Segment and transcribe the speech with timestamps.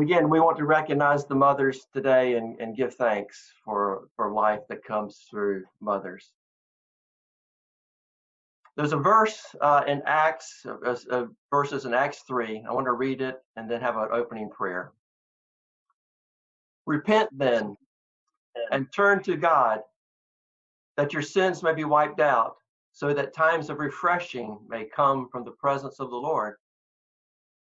[0.00, 4.60] Again, we want to recognize the mothers today and, and give thanks for, for life
[4.68, 6.32] that comes through mothers.
[8.76, 12.64] There's a verse uh, in Acts, uh, uh, verses in Acts 3.
[12.68, 14.92] I want to read it and then have an opening prayer.
[16.86, 17.76] Repent then
[18.72, 19.80] and turn to God
[20.96, 22.56] that your sins may be wiped out,
[22.92, 26.56] so that times of refreshing may come from the presence of the Lord,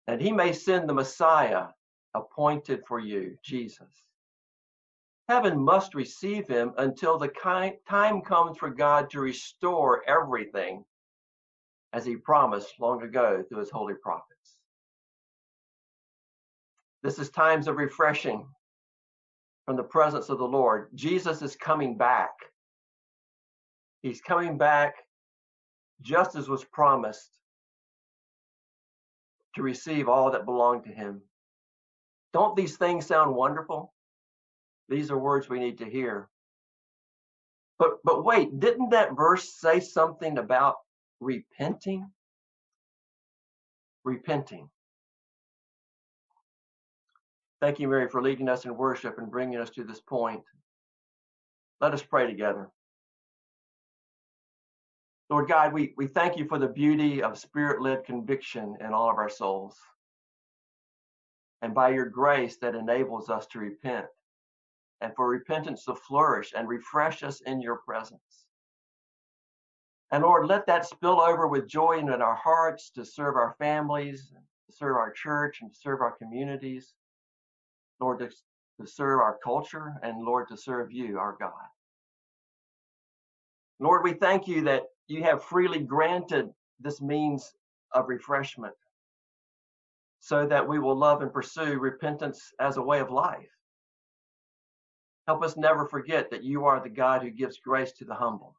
[0.08, 1.68] and he may send the Messiah
[2.14, 4.04] appointed for you, Jesus.
[5.28, 7.28] Heaven must receive him until the
[7.88, 10.84] time comes for God to restore everything
[11.94, 14.56] as he promised long ago through his holy prophets.
[17.04, 18.48] This is times of refreshing
[19.66, 20.90] from the presence of the Lord.
[20.96, 22.32] Jesus is coming back.
[24.02, 24.96] He's coming back
[26.02, 27.38] just as was promised
[29.56, 31.22] to receive all that belonged to him.
[32.34, 33.94] Don't these things sound wonderful?
[34.88, 36.30] These are words we need to hear.
[37.78, 40.76] But but wait, didn't that verse say something about
[41.20, 42.10] repenting?
[44.04, 44.70] Repenting.
[47.62, 50.42] Thank you, Mary, for leading us in worship and bringing us to this point.
[51.82, 52.70] Let us pray together.
[55.30, 59.10] Lord God, we, we thank you for the beauty of spirit led conviction in all
[59.10, 59.78] of our souls.
[61.62, 64.06] And by your grace that enables us to repent
[65.02, 68.46] and for repentance to flourish and refresh us in your presence.
[70.12, 74.32] And Lord, let that spill over with joy in our hearts to serve our families,
[74.68, 76.94] to serve our church, and to serve our communities.
[78.00, 81.52] Lord, to, to serve our culture, and Lord, to serve you, our God.
[83.80, 86.50] Lord, we thank you that you have freely granted
[86.80, 87.54] this means
[87.94, 88.74] of refreshment
[90.20, 93.50] so that we will love and pursue repentance as a way of life.
[95.28, 98.56] Help us never forget that you are the God who gives grace to the humble.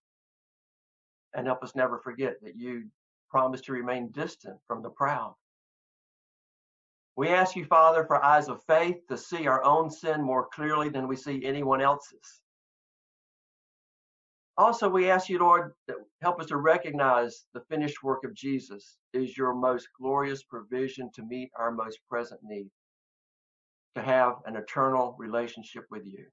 [1.34, 2.84] And help us never forget that you
[3.28, 5.34] promise to remain distant from the proud.
[7.16, 10.88] We ask you, Father, for eyes of faith to see our own sin more clearly
[10.88, 12.40] than we see anyone else's.
[14.56, 15.72] Also, we ask you, Lord,
[16.20, 21.22] help us to recognize the finished work of Jesus is your most glorious provision to
[21.22, 22.70] meet our most present need,
[23.94, 26.26] to have an eternal relationship with you.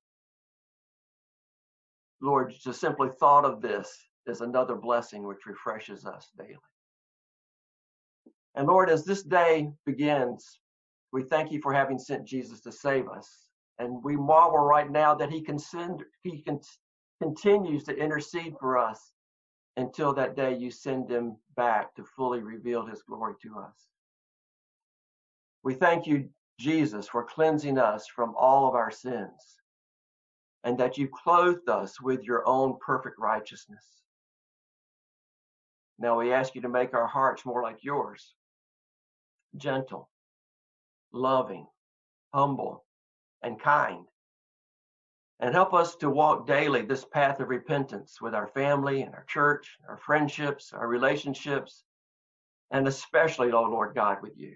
[2.21, 3.95] Lord, just simply thought of this
[4.25, 6.57] is another blessing which refreshes us daily.
[8.55, 10.59] And Lord, as this day begins,
[11.13, 13.29] we thank you for having sent Jesus to save us.
[13.79, 16.59] And we marvel right now that he can send, he can
[17.21, 19.11] continues to intercede for us
[19.77, 23.89] until that day you send him back to fully reveal his glory to us.
[25.63, 26.29] We thank you,
[26.59, 29.57] Jesus, for cleansing us from all of our sins
[30.63, 33.85] and that you clothed us with your own perfect righteousness.
[35.99, 38.33] Now we ask you to make our hearts more like yours
[39.55, 40.09] gentle,
[41.11, 41.65] loving,
[42.33, 42.83] humble,
[43.41, 44.05] and kind
[45.39, 49.25] and help us to walk daily this path of repentance with our family and our
[49.25, 51.83] church, our friendships, our relationships,
[52.71, 54.55] and especially, oh Lord God, with you.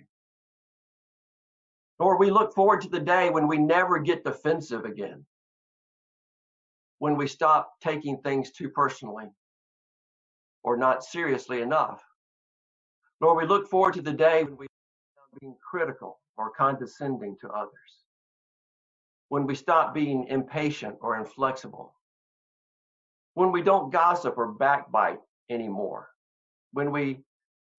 [1.99, 5.23] Lord, we look forward to the day when we never get defensive again,
[6.97, 9.29] when we stop taking things too personally
[10.63, 12.03] or not seriously enough.
[13.19, 14.65] Lord, we look forward to the day when we
[15.13, 18.00] stop being critical or condescending to others
[19.31, 21.93] when we stop being impatient or inflexible,
[23.35, 26.09] when we don't gossip or backbite anymore,
[26.73, 27.17] when we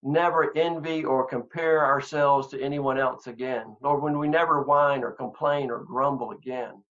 [0.02, 5.10] never envy or compare ourselves to anyone else again, or when we never whine or
[5.10, 6.82] complain or grumble again,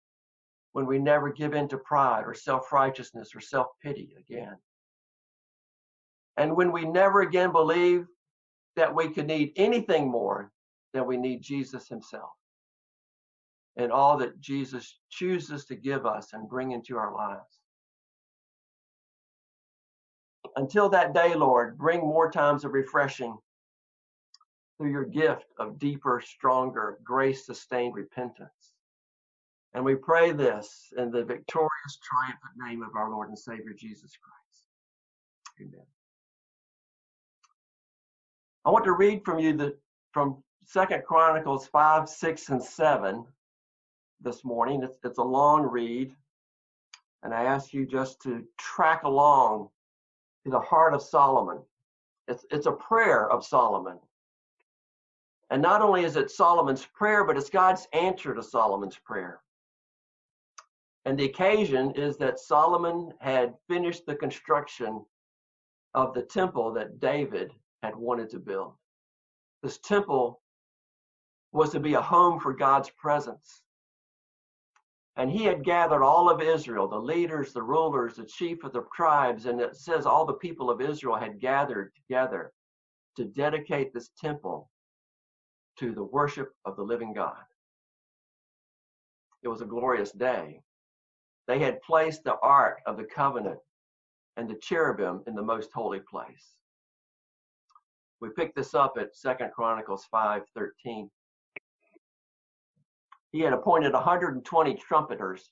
[0.74, 4.56] when we never give in to pride or self righteousness or self pity again,
[6.38, 8.06] and when we never again believe
[8.76, 10.52] that we could need anything more
[10.94, 12.30] than we need Jesus Himself
[13.78, 17.60] and all that Jesus chooses to give us and bring into our lives.
[20.56, 23.38] Until that day, Lord, bring more times of refreshing
[24.78, 28.74] through your gift of deeper, stronger, grace sustained repentance.
[29.74, 34.12] And we pray this in the victorious, triumphant name of our Lord and Savior Jesus
[34.18, 34.68] Christ.
[35.62, 35.86] Amen.
[38.66, 39.78] I want to read from you the
[40.12, 43.26] from Second Chronicles 5, 6, and 7
[44.24, 44.84] this morning.
[44.84, 46.14] It's, it's a long read,
[47.24, 49.70] and I ask you just to track along
[50.46, 51.62] to the heart of Solomon.
[52.28, 54.00] It's, it's a prayer of Solomon.
[55.50, 59.42] And not only is it Solomon's prayer, but it's God's answer to Solomon's prayer.
[61.06, 65.04] And the occasion is that Solomon had finished the construction
[65.94, 67.52] of the temple that David
[67.84, 68.74] had wanted to build.
[69.62, 70.42] This temple
[71.52, 73.62] was to be a home for God's presence.
[75.18, 78.86] And he had gathered all of Israel, the leaders, the rulers, the chief of the
[78.96, 82.54] tribes, and it says all the people of Israel had gathered together
[83.18, 84.70] to dedicate this temple
[85.78, 87.44] to the worship of the living God.
[89.44, 90.62] It was a glorious day.
[91.48, 93.60] They had placed the Ark of the Covenant
[94.38, 96.56] and the cherubim in the most holy place.
[98.22, 101.10] We pick this up at Second Chronicles 5:13.
[103.32, 105.52] He had appointed 120 trumpeters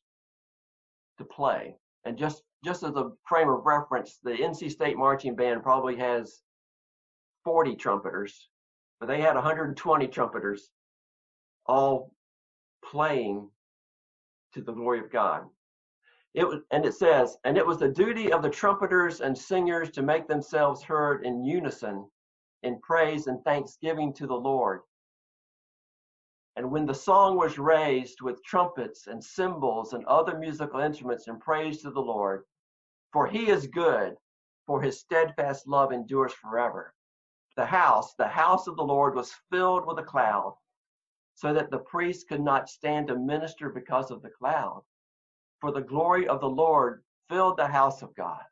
[1.18, 1.76] to play.
[2.06, 6.42] And just just as a frame of reference, the NC State marching band probably has
[7.46, 8.50] 40 trumpeters,
[9.00, 10.70] but they had 120 trumpeters
[11.68, 12.12] all
[12.84, 13.50] playing
[14.54, 15.46] to the glory of God.
[16.34, 19.90] It was, and it says, and it was the duty of the trumpeters and singers
[19.92, 22.10] to make themselves heard in unison
[22.64, 24.82] in praise and thanksgiving to the Lord.
[26.60, 31.40] And when the song was raised with trumpets and cymbals and other musical instruments in
[31.40, 32.44] praise to the Lord,
[33.14, 34.18] for he is good,
[34.68, 36.94] for his steadfast love endures forever.
[37.56, 40.54] The house, the house of the Lord was filled with a cloud,
[41.34, 44.84] so that the priest could not stand to minister because of the cloud.
[45.62, 48.44] For the glory of the Lord filled the house of God.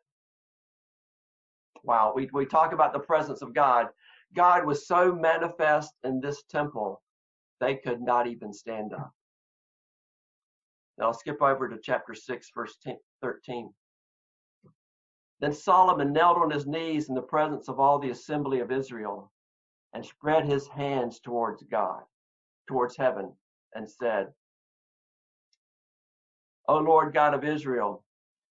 [1.83, 3.88] Wow, we, we talk about the presence of God.
[4.33, 7.01] God was so manifest in this temple,
[7.59, 9.12] they could not even stand up.
[10.98, 13.74] Now I'll skip over to chapter 6, verse 10, 13.
[15.39, 19.31] Then Solomon knelt on his knees in the presence of all the assembly of Israel
[19.94, 22.01] and spread his hands towards God,
[22.68, 23.31] towards heaven,
[23.74, 24.27] and said,
[26.68, 28.04] O Lord God of Israel,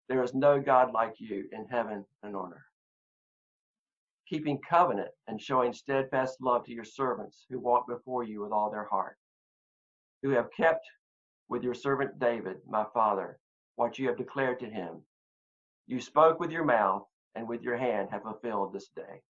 [0.08, 2.73] there is no God like you in heaven and on earth.
[4.28, 8.70] Keeping covenant and showing steadfast love to your servants who walk before you with all
[8.70, 9.16] their heart,
[10.22, 10.86] who have kept
[11.48, 13.38] with your servant David, my father,
[13.76, 15.02] what you have declared to him.
[15.86, 17.04] You spoke with your mouth
[17.34, 19.20] and with your hand have fulfilled this day.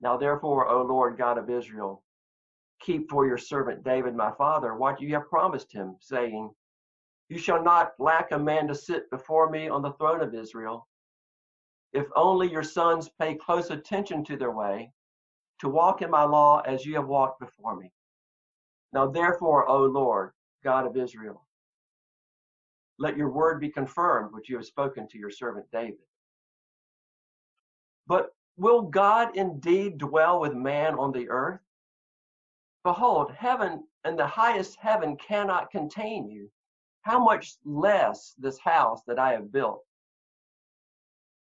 [0.00, 2.02] Now, therefore, O Lord God of Israel,
[2.80, 6.50] keep for your servant David, my father, what you have promised him, saying,
[7.28, 10.86] You shall not lack a man to sit before me on the throne of Israel.
[11.92, 14.92] If only your sons pay close attention to their way,
[15.60, 17.92] to walk in my law as you have walked before me.
[18.92, 20.32] Now, therefore, O Lord,
[20.62, 21.46] God of Israel,
[22.98, 25.98] let your word be confirmed, which you have spoken to your servant David.
[28.06, 31.60] But will God indeed dwell with man on the earth?
[32.84, 36.50] Behold, heaven and the highest heaven cannot contain you.
[37.04, 39.82] How much less this house that I have built?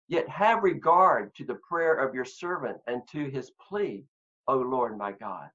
[0.07, 4.05] Yet have regard to the prayer of your servant and to his plea,
[4.47, 5.49] O Lord my God,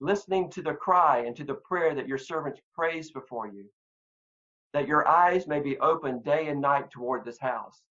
[0.00, 3.64] listening to the cry and to the prayer that your servants prays before you,
[4.74, 7.82] that your eyes may be open day and night toward this house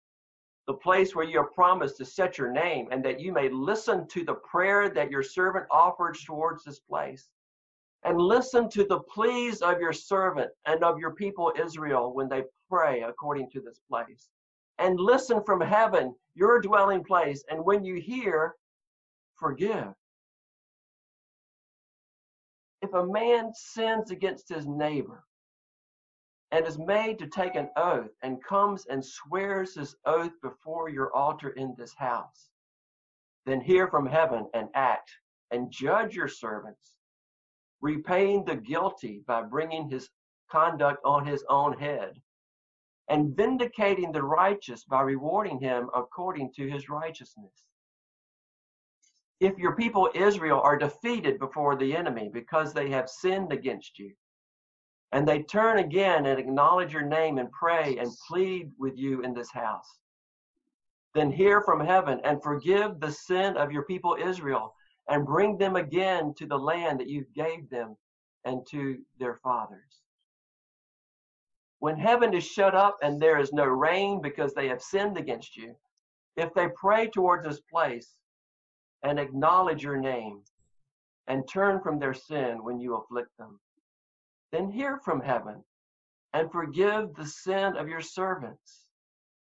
[0.70, 4.08] the place where you have promised to set your name, and that you may listen
[4.08, 7.28] to the prayer that your servant offers towards this place.
[8.04, 12.44] And listen to the pleas of your servant and of your people Israel when they
[12.70, 14.30] pray according to this place.
[14.78, 18.56] And listen from heaven, your dwelling place, and when you hear,
[19.36, 19.94] forgive.
[22.82, 25.26] If a man sins against his neighbor,
[26.52, 31.16] and is made to take an oath and comes and swears his oath before your
[31.16, 32.50] altar in this house,
[33.46, 35.12] then hear from heaven and act
[35.52, 36.94] and judge your servants,
[37.82, 40.10] repaying the guilty by bringing his
[40.52, 42.14] conduct on his own head,
[43.08, 47.66] and vindicating the righteous by rewarding him according to his righteousness.
[49.40, 54.14] If your people Israel are defeated before the enemy because they have sinned against you,
[55.12, 59.34] and they turn again and acknowledge your name and pray and plead with you in
[59.34, 60.00] this house.
[61.16, 64.76] Then hear from heaven and forgive the sin of your people Israel
[65.10, 67.98] and bring them again to the land that you gave them
[68.46, 70.02] and to their fathers.
[71.80, 75.58] When heaven is shut up and there is no rain because they have sinned against
[75.58, 75.76] you,
[76.36, 78.14] if they pray towards this place
[79.04, 80.42] and acknowledge your name
[81.28, 83.60] and turn from their sin when you afflict them,
[84.52, 85.64] then hear from heaven
[86.34, 88.86] and forgive the sin of your servants,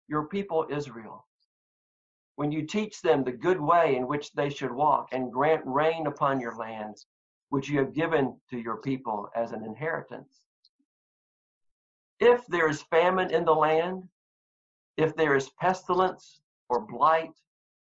[0.09, 1.27] your people Israel,
[2.43, 6.09] when you teach them the good way in which they should walk and grant rain
[6.09, 7.07] upon your lands,
[7.51, 10.41] which you have given to your people as an inheritance.
[12.19, 14.03] If there is famine in the land,
[14.97, 17.31] if there is pestilence or blight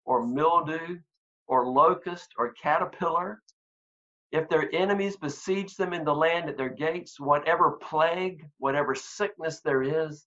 [0.05, 0.99] or mildew
[1.47, 3.41] or locust or caterpillar,
[4.33, 9.61] if their enemies besiege them in the land at their gates, whatever plague, whatever sickness
[9.61, 10.27] there is,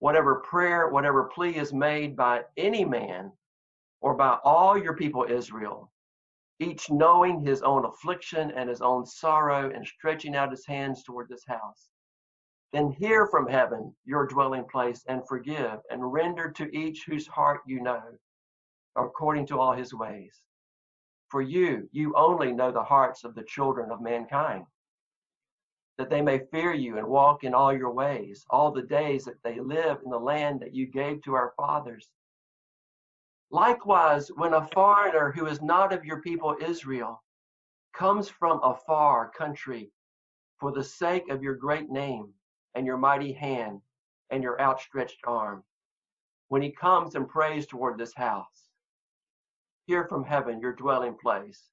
[0.00, 3.30] whatever prayer, whatever plea is made by any man
[4.00, 5.92] or by all your people Israel,
[6.58, 11.28] each knowing his own affliction and his own sorrow and stretching out his hands toward
[11.28, 11.90] this house,
[12.72, 17.60] then hear from heaven your dwelling place and forgive and render to each whose heart
[17.66, 18.02] you know,
[18.96, 20.40] according to all his ways.
[21.28, 24.64] For you, you only know the hearts of the children of mankind
[26.00, 29.42] that they may fear you and walk in all your ways all the days that
[29.44, 32.08] they live in the land that you gave to our fathers.
[33.50, 37.22] Likewise, when a foreigner who is not of your people Israel
[37.92, 39.90] comes from a far country
[40.58, 42.32] for the sake of your great name
[42.74, 43.82] and your mighty hand
[44.30, 45.62] and your outstretched arm,
[46.48, 48.70] when he comes and prays toward this house,
[49.84, 51.68] hear from heaven your dwelling place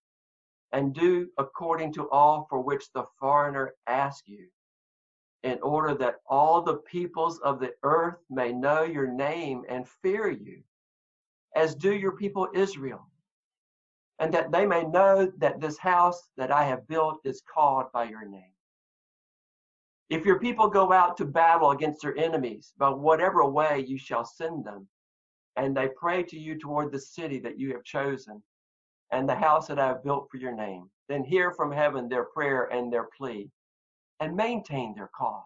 [0.72, 4.48] and do according to all for which the foreigner asks you,
[5.44, 10.30] in order that all the peoples of the earth may know your name and fear
[10.30, 10.62] you,
[11.56, 13.08] as do your people Israel,
[14.20, 18.06] and that they may know that this house that I have built is called by
[18.06, 18.54] your name.
[20.10, 24.26] If your people go out to battle against their enemies, by whatever way you shall
[24.26, 24.88] send them,
[25.56, 28.42] and they pray to you toward the city that you have chosen,
[29.12, 30.90] and the house that I have built for your name.
[31.08, 33.50] Then hear from heaven their prayer and their plea,
[34.20, 35.44] and maintain their cause.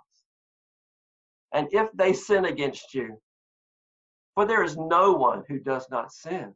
[1.54, 3.22] And if they sin against you,
[4.34, 6.54] for there is no one who does not sin,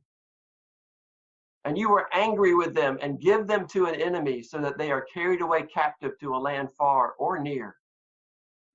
[1.66, 4.92] and you are angry with them and give them to an enemy so that they
[4.92, 7.76] are carried away captive to a land far or near.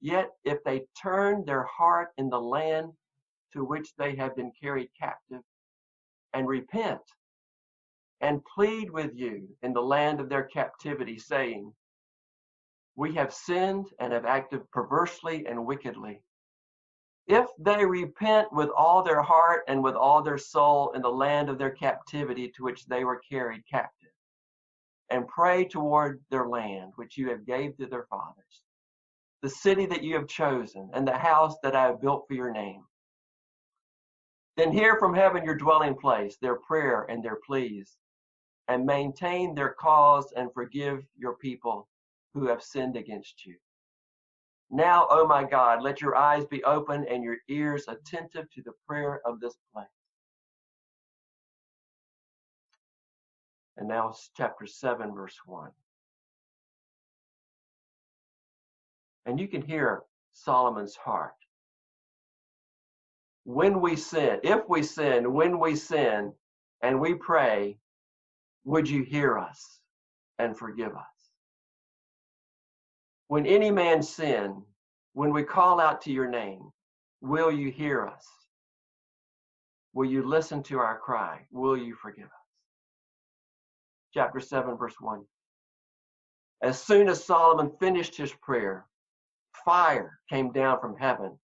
[0.01, 2.93] Yet if they turn their heart in the land
[3.53, 5.43] to which they have been carried captive
[6.33, 7.01] and repent
[8.21, 11.73] and plead with you in the land of their captivity, saying,
[12.97, 16.23] We have sinned and have acted perversely and wickedly.
[17.27, 21.49] If they repent with all their heart and with all their soul in the land
[21.49, 24.11] of their captivity to which they were carried captive,
[25.11, 28.65] and pray toward their land which you have gave to their fathers,
[29.43, 32.53] the city that you have chosen, and the house that I have built for your
[32.53, 32.85] name,
[34.57, 37.97] then hear from heaven your dwelling place, their prayer and their pleas
[38.71, 41.89] and maintain their cause and forgive your people
[42.33, 43.57] who have sinned against you.
[44.71, 48.63] Now, O oh my God, let your eyes be open and your ears attentive to
[48.63, 49.89] the prayer of this place.
[53.77, 55.71] And now, chapter 7, verse 1.
[59.27, 61.35] And you can hear Solomon's heart.
[63.43, 66.33] When we sin, if we sin, when we sin,
[66.83, 67.77] and we pray,
[68.65, 69.81] would you hear us
[70.39, 71.05] and forgive us?
[73.29, 74.63] When any man sin,
[75.13, 76.71] when we call out to your name,
[77.21, 78.27] will you hear us?
[79.93, 81.47] Will you listen to our cry?
[81.51, 82.31] Will you forgive us?
[84.15, 85.25] Chapter 7, verse 1.
[86.63, 88.87] As soon as Solomon finished his prayer,
[89.65, 91.39] fire came down from heaven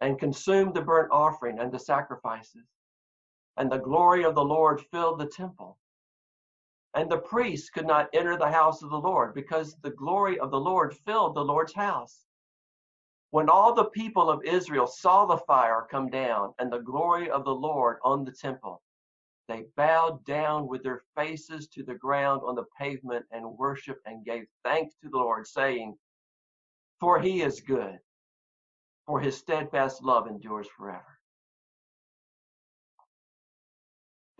[0.00, 2.66] and consumed the burnt offering and the sacrifices,
[3.56, 5.78] and the glory of the Lord filled the temple.
[6.94, 10.50] And the priests could not enter the house of the Lord because the glory of
[10.50, 12.24] the Lord filled the Lord's house.
[13.30, 17.44] When all the people of Israel saw the fire come down and the glory of
[17.44, 18.82] the Lord on the temple,
[19.46, 24.24] they bowed down with their faces to the ground on the pavement and worshiped and
[24.24, 25.96] gave thanks to the Lord, saying,
[26.98, 28.00] For he is good,
[29.06, 31.19] for his steadfast love endures forever.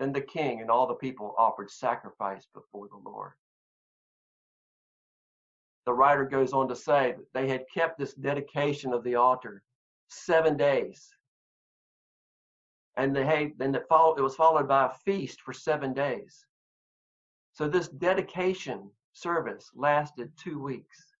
[0.01, 3.33] Then the king and all the people offered sacrifice before the Lord.
[5.85, 9.61] The writer goes on to say that they had kept this dedication of the altar
[10.07, 11.07] seven days.
[12.97, 16.47] And they had, then it, followed, it was followed by a feast for seven days.
[17.53, 21.13] So this dedication service lasted two weeks.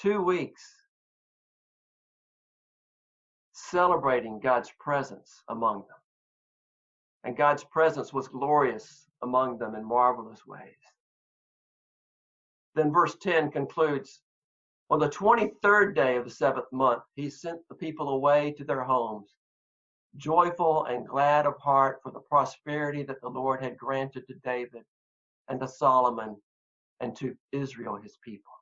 [0.00, 0.64] Two weeks
[3.52, 5.98] celebrating God's presence among them
[7.24, 10.76] and God's presence was glorious among them in marvelous ways.
[12.74, 14.20] Then verse 10 concludes
[14.90, 18.84] On the 23rd day of the seventh month, he sent the people away to their
[18.84, 19.34] homes,
[20.16, 24.84] joyful and glad of heart for the prosperity that the Lord had granted to David
[25.48, 26.36] and to Solomon
[27.00, 28.52] and to Israel, his people.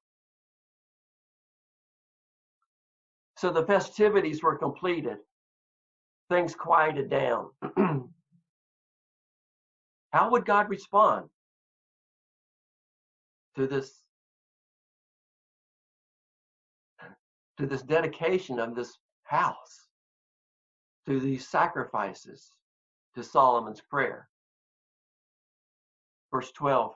[3.36, 5.18] So the festivities were completed.
[6.30, 7.50] Things quieted down.
[10.12, 11.28] How would God respond
[13.56, 14.02] to this
[17.58, 19.88] to this dedication of this house,
[21.06, 22.50] to these sacrifices,
[23.14, 24.28] to Solomon's prayer?
[26.30, 26.94] Verse 12.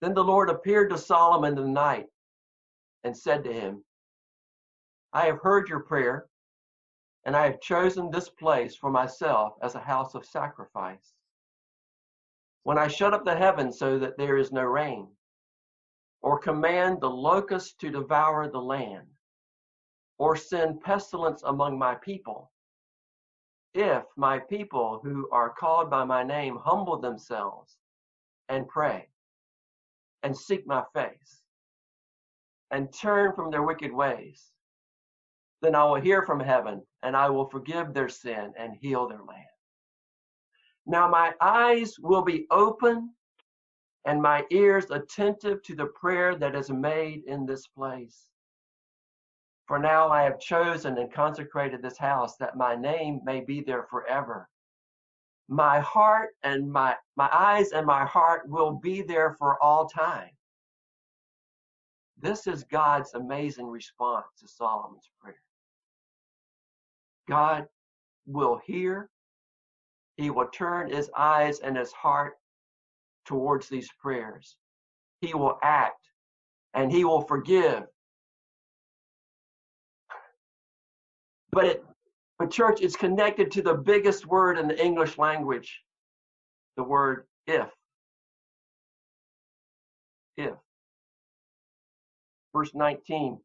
[0.00, 2.06] Then the Lord appeared to Solomon in the night
[3.04, 3.84] and said to him,
[5.12, 6.26] I have heard your prayer,
[7.24, 11.14] and I have chosen this place for myself as a house of sacrifice.
[12.64, 15.08] When I shut up the heavens so that there is no rain,
[16.20, 19.06] or command the locusts to devour the land,
[20.18, 22.50] or send pestilence among my people,
[23.74, 27.76] if my people who are called by my name humble themselves
[28.48, 29.08] and pray
[30.22, 31.42] and seek my face
[32.70, 34.50] and turn from their wicked ways,
[35.62, 39.22] then I will hear from heaven and I will forgive their sin and heal their
[39.22, 39.46] land.
[40.86, 43.14] Now my eyes will be open
[44.04, 48.30] and my ears attentive to the prayer that is made in this place.
[49.66, 53.84] For now I have chosen and consecrated this house that my name may be there
[53.84, 54.48] forever.
[55.48, 60.30] My heart and my, my eyes and my heart will be there for all time.
[62.20, 65.36] This is God's amazing response to Solomon's prayer.
[67.28, 67.66] God
[68.26, 69.08] will hear.
[70.16, 72.34] He will turn his eyes and his heart
[73.24, 74.56] towards these prayers.
[75.20, 76.08] He will act
[76.74, 77.84] and he will forgive.
[81.50, 81.84] But it
[82.38, 85.80] but church is connected to the biggest word in the English language,
[86.76, 87.68] the word if.
[90.36, 90.54] If.
[92.52, 93.38] Verse 19.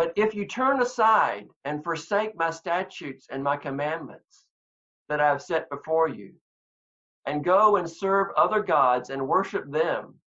[0.00, 4.46] But if you turn aside and forsake my statutes and my commandments
[5.10, 6.32] that I have set before you,
[7.26, 10.18] and go and serve other gods and worship them,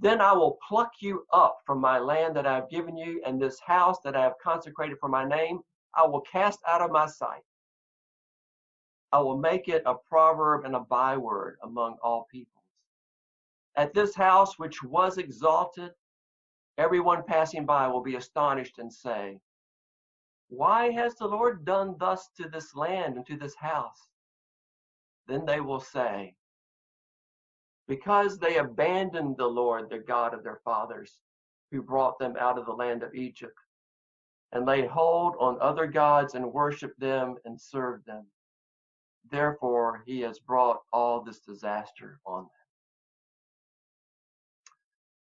[0.00, 3.40] then I will pluck you up from my land that I have given you, and
[3.40, 5.60] this house that I have consecrated for my name,
[5.94, 7.44] I will cast out of my sight.
[9.12, 12.64] I will make it a proverb and a byword among all peoples.
[13.76, 15.92] At this house which was exalted,
[16.78, 19.38] Everyone passing by will be astonished and say,
[20.48, 24.08] Why has the Lord done thus to this land and to this house?
[25.26, 26.34] Then they will say,
[27.88, 31.18] Because they abandoned the Lord, the God of their fathers,
[31.70, 33.58] who brought them out of the land of Egypt,
[34.52, 38.26] and laid hold on other gods and worshiped them and served them.
[39.30, 42.50] Therefore, he has brought all this disaster on them.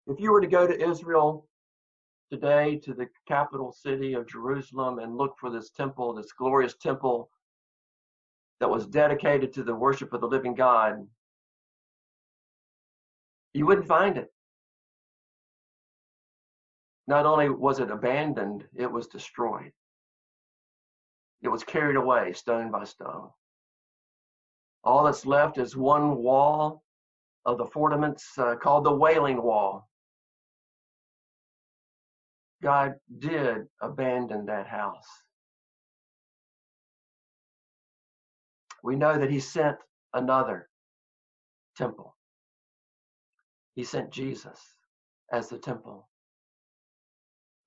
[0.06, 1.46] If you were to go to Israel
[2.30, 7.30] today, to the capital city of Jerusalem, and look for this temple, this glorious temple
[8.60, 11.06] that was dedicated to the worship of the living God,
[13.54, 14.32] you wouldn't find it.
[17.06, 19.72] Not only was it abandoned, it was destroyed.
[21.42, 23.30] It was carried away stone by stone.
[24.84, 26.82] All that's left is one wall
[27.44, 29.88] of the fortifications uh, called the Wailing Wall.
[32.62, 35.06] God did abandon that house.
[38.84, 39.76] We know that He sent
[40.14, 40.68] another
[41.76, 42.16] temple.
[43.74, 44.60] He sent Jesus
[45.32, 46.08] as the temple.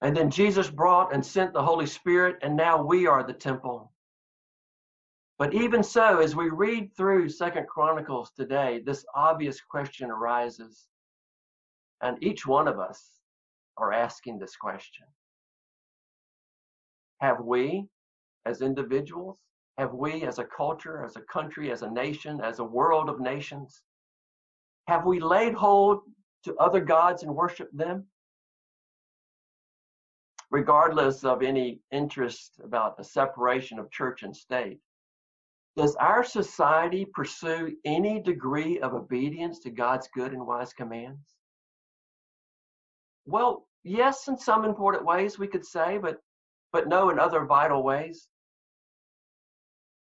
[0.01, 3.91] And then Jesus brought and sent the Holy Spirit, and now we are the temple.
[5.37, 10.87] But even so, as we read through Second Chronicles today, this obvious question arises.
[12.01, 13.14] And each one of us
[13.77, 15.05] are asking this question.
[17.21, 17.85] Have we,
[18.45, 19.37] as individuals,
[19.77, 23.19] have we as a culture, as a country, as a nation, as a world of
[23.19, 23.81] nations,
[24.87, 26.01] have we laid hold
[26.43, 28.05] to other gods and worshiped them?
[30.51, 34.79] Regardless of any interest about the separation of church and state,
[35.75, 41.34] does our society pursue any degree of obedience to God's good and wise commands?
[43.25, 46.19] Well, yes, in some important ways we could say, but
[46.71, 48.27] but no in other vital ways.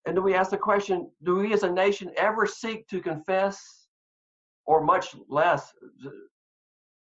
[0.05, 3.87] And do we ask the question, do we as a nation ever seek to confess
[4.65, 5.71] or much less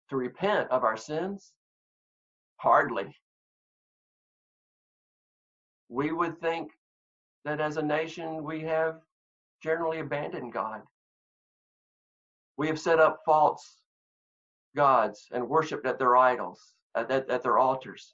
[0.10, 1.54] to repent of our sins?
[2.58, 3.14] Hardly.
[5.90, 6.72] we would think
[7.44, 9.02] that as a nation we have
[9.62, 10.82] generally abandoned God.
[12.58, 13.78] We have set up false
[14.76, 18.14] gods and worshiped at their idols, at, at, at their altars.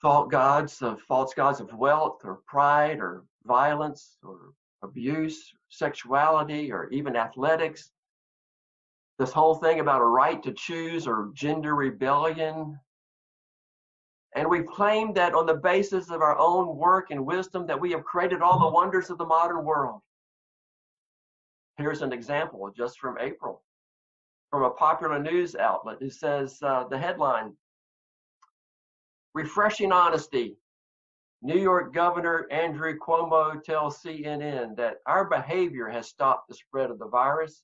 [0.00, 4.52] False gods of false gods of wealth or pride or violence or
[4.82, 7.90] abuse, sexuality, or even athletics.
[9.18, 12.78] This whole thing about a right to choose or gender rebellion.
[14.36, 17.90] And we've claimed that on the basis of our own work and wisdom that we
[17.90, 20.00] have created all the wonders of the modern world.
[21.76, 23.62] Here's an example just from April
[24.50, 27.52] from a popular news outlet who says uh, the headline
[29.34, 30.56] Refreshing Honesty.
[31.42, 36.98] New York Governor Andrew Cuomo tells CNN that our behavior has stopped the spread of
[36.98, 37.62] the virus.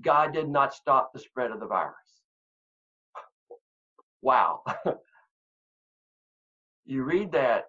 [0.00, 1.94] God did not stop the spread of the virus.
[4.24, 4.62] Wow.
[6.84, 7.64] you read that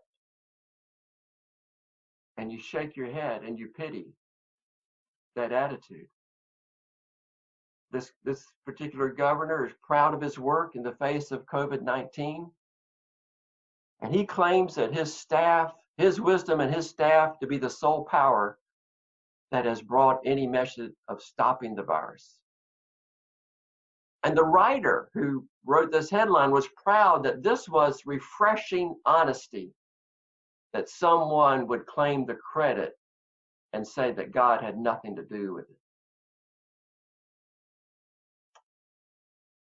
[2.37, 4.07] and you shake your head and you pity
[5.35, 6.07] that attitude.
[7.93, 12.49] This, this particular governor is proud of his work in the face of COVID 19.
[14.01, 18.03] And he claims that his staff, his wisdom and his staff to be the sole
[18.05, 18.57] power
[19.51, 22.39] that has brought any message of stopping the virus.
[24.23, 29.71] And the writer who wrote this headline was proud that this was refreshing honesty,
[30.73, 32.97] that someone would claim the credit
[33.73, 35.77] and say that God had nothing to do with it.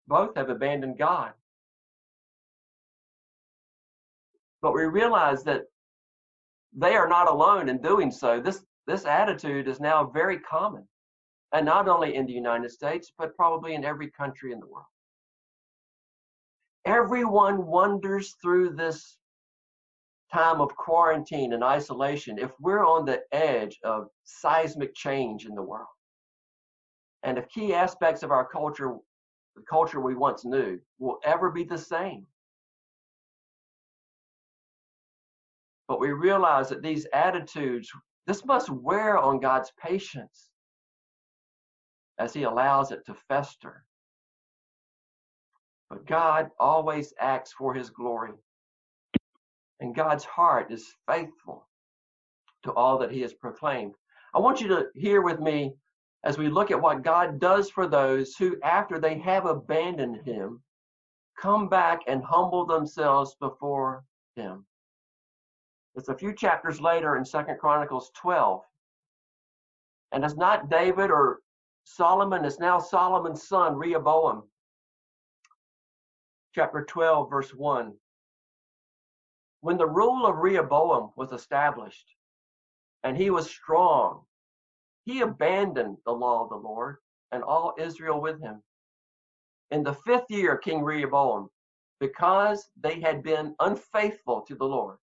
[0.07, 1.33] Both have abandoned God.
[4.61, 5.63] But we realize that
[6.73, 8.39] they are not alone in doing so.
[8.41, 10.87] This, this attitude is now very common,
[11.53, 14.85] and not only in the United States, but probably in every country in the world.
[16.85, 19.17] Everyone wonders through this
[20.33, 25.61] time of quarantine and isolation if we're on the edge of seismic change in the
[25.61, 25.87] world.
[27.23, 28.97] And if key aspects of our culture,
[29.55, 32.25] the culture we once knew, will ever be the same.
[35.87, 37.91] But we realize that these attitudes,
[38.27, 40.49] this must wear on God's patience
[42.17, 43.83] as He allows it to fester.
[45.89, 48.33] But God always acts for His glory.
[49.79, 51.67] And God's heart is faithful
[52.63, 53.93] to all that He has proclaimed.
[54.33, 55.75] I want you to hear with me
[56.25, 60.59] as we look at what God does for those who, after they have abandoned Him,
[61.39, 64.03] come back and humble themselves before
[64.35, 64.65] Him.
[65.93, 68.61] It's a few chapters later in Second Chronicles 12.
[70.11, 71.41] And it's not David or
[71.83, 74.43] Solomon, it's now Solomon's son, Rehoboam.
[76.55, 77.93] Chapter 12, verse 1.
[79.61, 82.15] When the rule of Rehoboam was established
[83.03, 84.21] and he was strong,
[85.05, 86.97] he abandoned the law of the Lord
[87.31, 88.61] and all Israel with him.
[89.71, 91.49] In the fifth year King Rehoboam,
[91.99, 94.97] because they had been unfaithful to the Lord,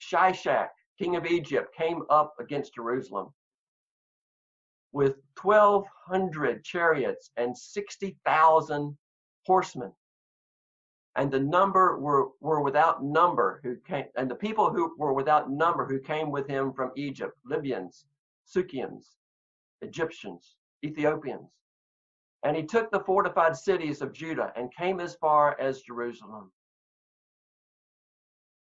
[0.00, 3.32] Shishak, king of Egypt, came up against Jerusalem
[4.92, 8.96] with 1,200 chariots and 60,000
[9.46, 9.92] horsemen
[11.16, 15.50] and the number were, were without number who came, and the people who were without
[15.50, 18.06] number who came with him from Egypt, Libyans,
[18.46, 19.14] Sukkians,
[19.84, 21.50] Egyptians, Ethiopians.
[22.42, 26.52] And he took the fortified cities of Judah and came as far as Jerusalem.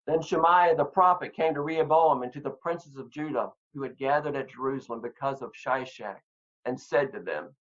[0.05, 3.97] Then Shemaiah the prophet came to Rehoboam and to the princes of Judah who had
[3.97, 6.19] gathered at Jerusalem because of Shishak
[6.65, 7.55] and said to them,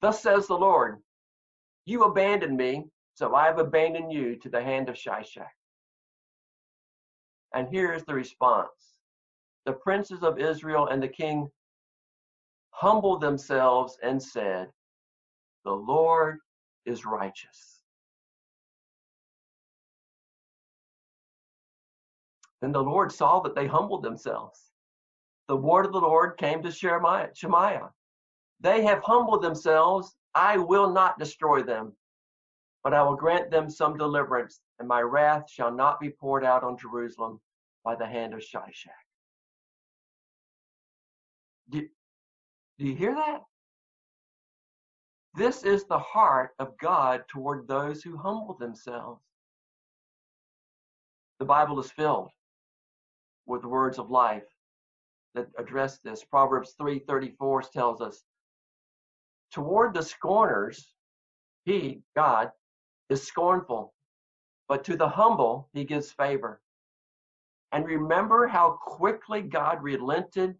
[0.00, 1.00] Thus says the Lord,
[1.86, 5.48] you abandoned me, so I have abandoned you to the hand of Shishak.
[7.54, 8.93] And here's the response
[9.66, 11.48] the princes of Israel and the king
[12.70, 14.68] humbled themselves and said,
[15.64, 16.38] The Lord
[16.86, 17.80] is righteous.
[22.60, 24.70] Then the Lord saw that they humbled themselves.
[25.48, 27.90] The word of the Lord came to Shemaiah.
[28.60, 31.92] They have humbled themselves I will not destroy them,
[32.82, 36.64] but I will grant them some deliverance, and my wrath shall not be poured out
[36.64, 37.40] on Jerusalem
[37.84, 39.03] by the hand of Shishak.
[41.70, 41.88] Do,
[42.78, 43.42] do you hear that?
[45.34, 49.20] This is the heart of God toward those who humble themselves.
[51.40, 52.30] The Bible is filled
[53.46, 54.46] with words of life
[55.34, 56.24] that address this.
[56.24, 58.24] Proverbs 3:34 tells us,
[59.50, 60.94] Toward the scorners,
[61.64, 62.52] he, God,
[63.08, 63.92] is scornful,
[64.68, 66.60] but to the humble he gives favor.
[67.72, 70.56] And remember how quickly God relented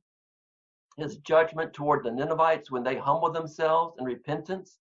[0.97, 4.79] his judgment toward the Ninevites when they humbled themselves in repentance,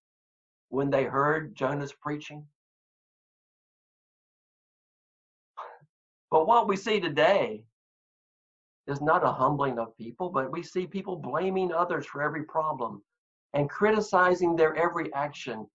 [0.69, 2.45] when they heard Jonah's preaching.
[6.29, 7.63] But what we see today
[8.87, 13.01] is not a humbling of people, but we see people blaming others for every problem
[13.53, 15.67] and criticizing their every action.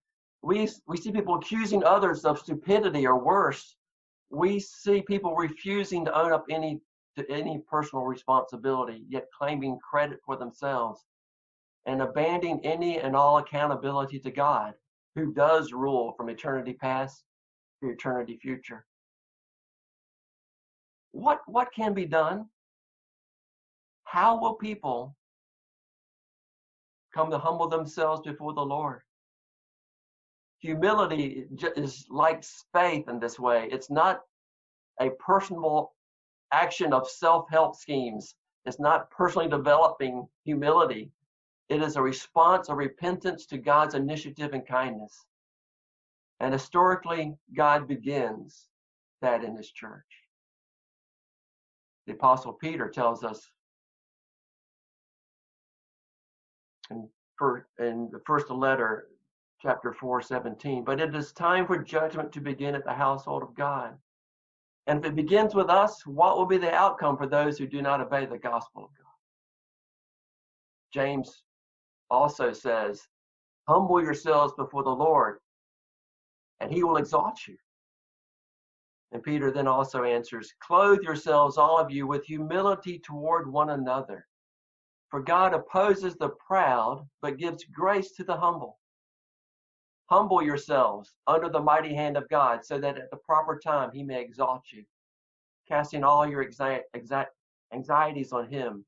[0.43, 3.77] We, we see people accusing others of stupidity or worse.
[4.31, 6.81] We see people refusing to own up any
[7.19, 11.05] to any personal responsibility, yet claiming credit for themselves
[11.87, 14.75] and abandoning any and all accountability to God,
[15.15, 17.25] who does rule from eternity past
[17.83, 18.87] to eternity future.
[21.13, 22.47] What what can be done?
[24.05, 25.17] How will people
[27.15, 29.01] come to humble themselves before the Lord?
[30.61, 33.69] Humility is like faith in this way.
[33.73, 34.21] It's not
[35.01, 35.93] a personal
[36.53, 38.35] action of self-help schemes.
[38.65, 41.11] It's not personally developing humility.
[41.69, 45.25] It is a response of repentance to God's initiative and kindness.
[46.41, 48.69] And historically, God begins
[49.21, 50.05] that in his church.
[52.07, 53.51] The apostle Peter tells us
[56.91, 57.09] in,
[57.79, 59.09] in the first letter,
[59.61, 63.55] chapter 4, 17, but it is time for judgment to begin at the household of
[63.55, 63.95] God.
[64.89, 67.83] And if it begins with us, what will be the outcome for those who do
[67.83, 69.05] not obey the gospel of God?
[70.95, 71.43] James
[72.11, 73.07] also says,
[73.69, 75.41] Humble yourselves before the Lord,
[76.61, 77.59] and he will exalt you.
[79.13, 84.27] And Peter then also answers, Clothe yourselves, all of you, with humility toward one another.
[85.11, 88.78] For God opposes the proud, but gives grace to the humble.
[90.11, 94.03] Humble yourselves under the mighty hand of God, so that at the proper time he
[94.03, 94.85] may exalt you,
[95.69, 96.49] casting all your
[97.75, 98.85] anxieties on him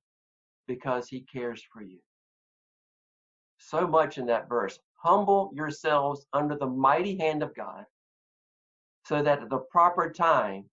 [0.66, 1.98] because he cares for you.
[3.58, 4.78] So much in that verse.
[4.94, 7.84] Humble yourselves under the mighty hand of God,
[9.04, 10.64] so that at the proper time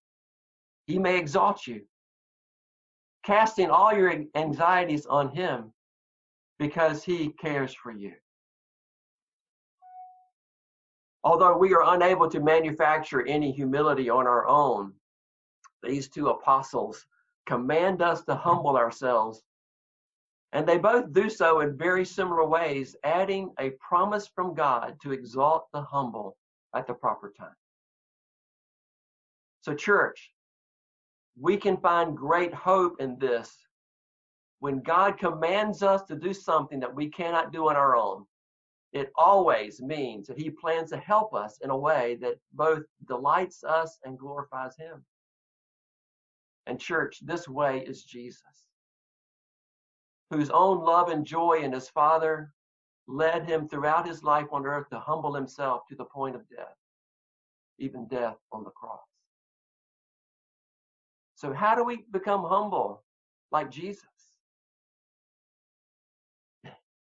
[0.86, 1.82] he may exalt you,
[3.24, 5.74] casting all your anxieties on him
[6.58, 8.14] because he cares for you.
[11.24, 14.94] Although we are unable to manufacture any humility on our own,
[15.84, 17.06] these two apostles
[17.46, 19.44] command us to humble ourselves.
[20.54, 25.12] And they both do so in very similar ways, adding a promise from God to
[25.12, 26.38] exalt the humble
[26.76, 27.56] at the proper time.
[29.62, 30.32] So, church,
[31.40, 33.56] we can find great hope in this.
[34.60, 38.26] When God commands us to do something that we cannot do on our own,
[38.98, 43.64] it always means that he plans to help us in a way that both delights
[43.64, 45.04] us and glorifies him.
[46.66, 48.68] And, church, this way is Jesus,
[50.32, 52.54] whose own love and joy in his Father
[53.08, 56.76] led him throughout his life on earth to humble himself to the point of death,
[57.80, 59.00] even death on the cross.
[61.36, 63.04] So, how do we become humble
[63.52, 64.04] like Jesus?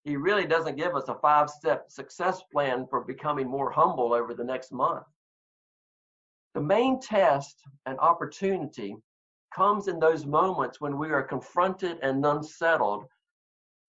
[0.05, 4.35] He really doesn't give us a five step success plan for becoming more humble over
[4.35, 5.05] the next month.
[6.55, 8.97] The main test and opportunity
[9.55, 13.05] comes in those moments when we are confronted and unsettled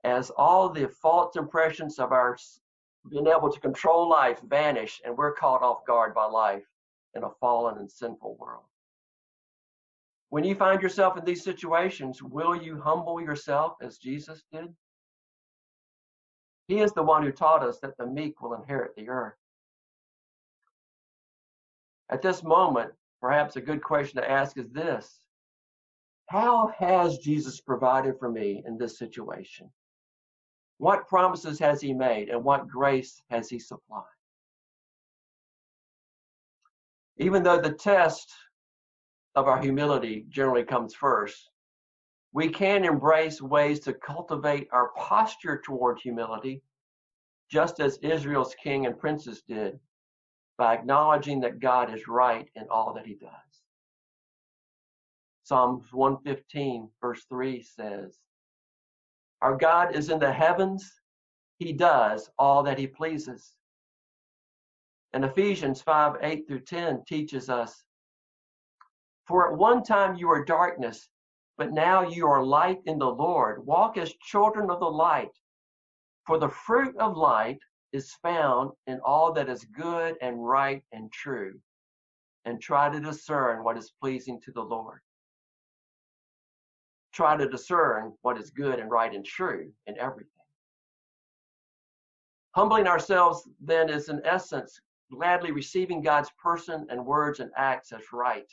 [0.04, 2.38] as all the false impressions of our
[3.10, 6.66] being able to control life vanish and we're caught off guard by life
[7.14, 8.64] in a fallen and sinful world.
[10.30, 14.74] When you find yourself in these situations, will you humble yourself as Jesus did?
[16.68, 19.36] He is the one who taught us that the meek will inherit the earth.
[22.10, 25.20] At this moment, perhaps a good question to ask is this
[26.28, 29.70] How has Jesus provided for me in this situation?
[30.78, 34.04] What promises has he made and what grace has he supplied?
[37.18, 38.34] Even though the test
[39.36, 41.50] of our humility generally comes first,
[42.36, 46.62] we can embrace ways to cultivate our posture toward humility,
[47.50, 49.80] just as Israel's king and princes did,
[50.58, 53.32] by acknowledging that God is right in all that he does.
[55.44, 58.20] Psalms 115, verse 3 says,
[59.42, 60.92] Our God is in the heavens,
[61.58, 63.54] he does all that he pleases.
[65.14, 67.86] And Ephesians 5, 8 through 10 teaches us,
[69.26, 71.08] For at one time you were darkness,
[71.58, 73.66] but now you are light in the Lord.
[73.66, 75.32] Walk as children of the light.
[76.26, 77.60] For the fruit of light
[77.94, 81.60] is found in all that is good and right and true,
[82.44, 85.00] and try to discern what is pleasing to the Lord.
[87.14, 90.32] Try to discern what is good and right and true in everything.
[92.56, 98.02] Humbling ourselves then is in essence gladly receiving God's person and words and acts as
[98.12, 98.52] right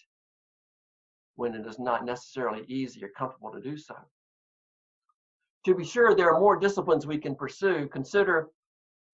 [1.36, 3.96] when it is not necessarily easy or comfortable to do so.
[5.64, 7.88] To be sure, there are more disciplines we can pursue.
[7.88, 8.50] Consider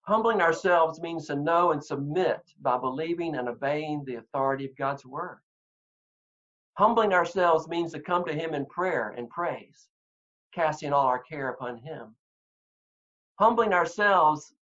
[0.02, 5.04] humbling ourselves means to know and submit by believing and obeying the authority of God's
[5.04, 5.40] word.
[6.78, 9.88] Humbling ourselves means to come to Him in prayer and praise,
[10.54, 12.14] casting all our care upon Him.
[13.38, 14.54] Humbling ourselves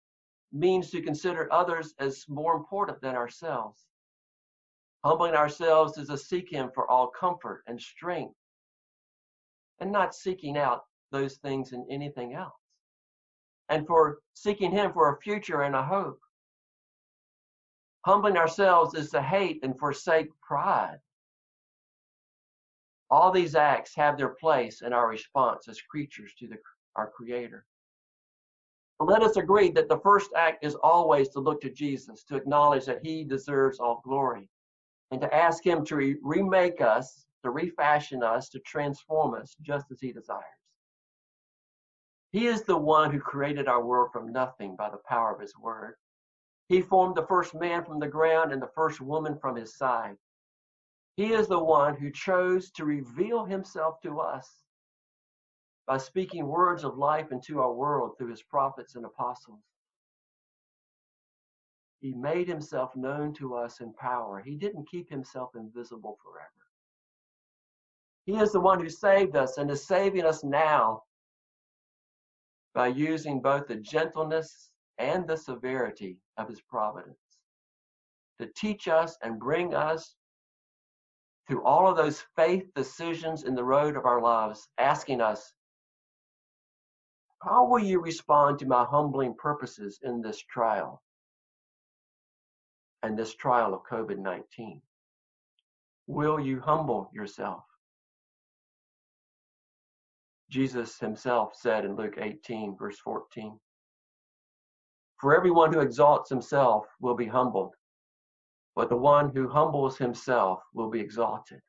[0.53, 3.87] means to consider others as more important than ourselves.
[5.07, 8.35] Humbling ourselves is to seek Him for all comfort and strength,
[9.79, 12.59] and not seeking out those things in anything else.
[13.69, 16.19] And for seeking Him for a future and a hope.
[18.05, 20.99] Humbling ourselves is to hate and forsake pride.
[23.09, 26.57] All these acts have their place in our response as creatures to the,
[26.97, 27.65] our Creator.
[28.99, 32.87] Let us agree that the first act is always to look to Jesus, to acknowledge
[32.87, 34.51] that He deserves all glory,
[35.11, 39.87] and to ask Him to re- remake us, to refashion us, to transform us just
[39.91, 40.45] as He desires.
[42.33, 45.57] He is the one who created our world from nothing by the power of His
[45.57, 45.95] Word.
[46.69, 50.17] He formed the first man from the ground and the first woman from his side.
[51.17, 54.63] He is the one who chose to reveal Himself to us
[55.87, 59.63] by speaking words of life into our world through His prophets and apostles.
[62.01, 64.41] He made himself known to us in power.
[64.41, 66.51] He didn't keep himself invisible forever.
[68.25, 71.05] He is the one who saved us and is saving us now
[72.75, 77.19] by using both the gentleness and the severity of his providence
[78.39, 80.15] to teach us and bring us
[81.47, 85.53] through all of those faith decisions in the road of our lives, asking us,
[87.43, 91.03] How will you respond to my humbling purposes in this trial?
[93.07, 94.83] And this trial of COVID 19?
[96.09, 97.63] Will you humble yourself?
[100.51, 103.59] Jesus himself said in Luke 18, verse 14,
[105.21, 107.75] For everyone who exalts himself will be humbled,
[108.75, 111.61] but the one who humbles himself will be exalted.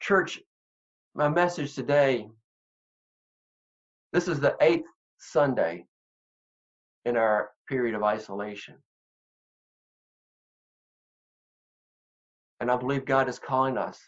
[0.00, 0.40] Church,
[1.14, 2.26] my message today
[4.14, 5.86] this is the eighth Sunday
[7.04, 8.76] in our period of isolation.
[12.60, 13.98] And I believe God is calling us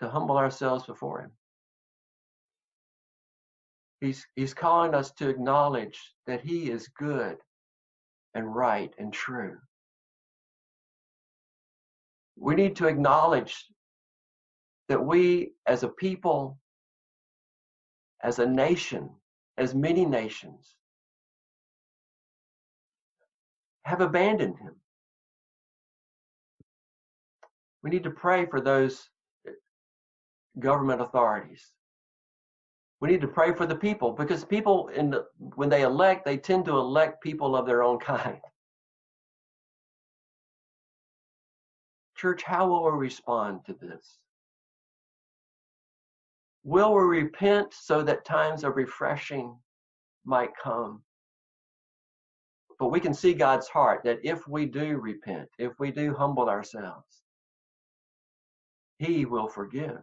[0.00, 1.30] to humble ourselves before Him.
[4.00, 7.38] He's, he's calling us to acknowledge that He is good
[8.34, 9.58] and right and true.
[12.36, 13.66] We need to acknowledge
[14.88, 16.58] that we, as a people,
[18.22, 19.10] as a nation,
[19.58, 20.74] as many nations
[23.84, 24.74] have abandoned him.
[27.82, 29.08] We need to pray for those
[29.46, 29.52] uh,
[30.58, 31.72] government authorities.
[33.00, 36.36] We need to pray for the people because people in the, when they elect, they
[36.36, 38.38] tend to elect people of their own kind.
[42.16, 44.18] Church, how will we respond to this?
[46.64, 49.56] Will we repent so that times of refreshing
[50.24, 51.02] might come?
[52.78, 56.48] But we can see God's heart that if we do repent, if we do humble
[56.48, 57.22] ourselves,
[58.98, 60.02] He will forgive.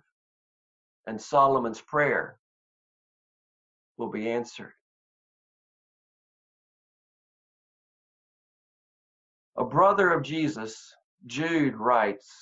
[1.07, 2.39] And Solomon's prayer
[3.97, 4.73] will be answered.
[9.57, 10.95] A brother of Jesus,
[11.25, 12.33] Jude, writes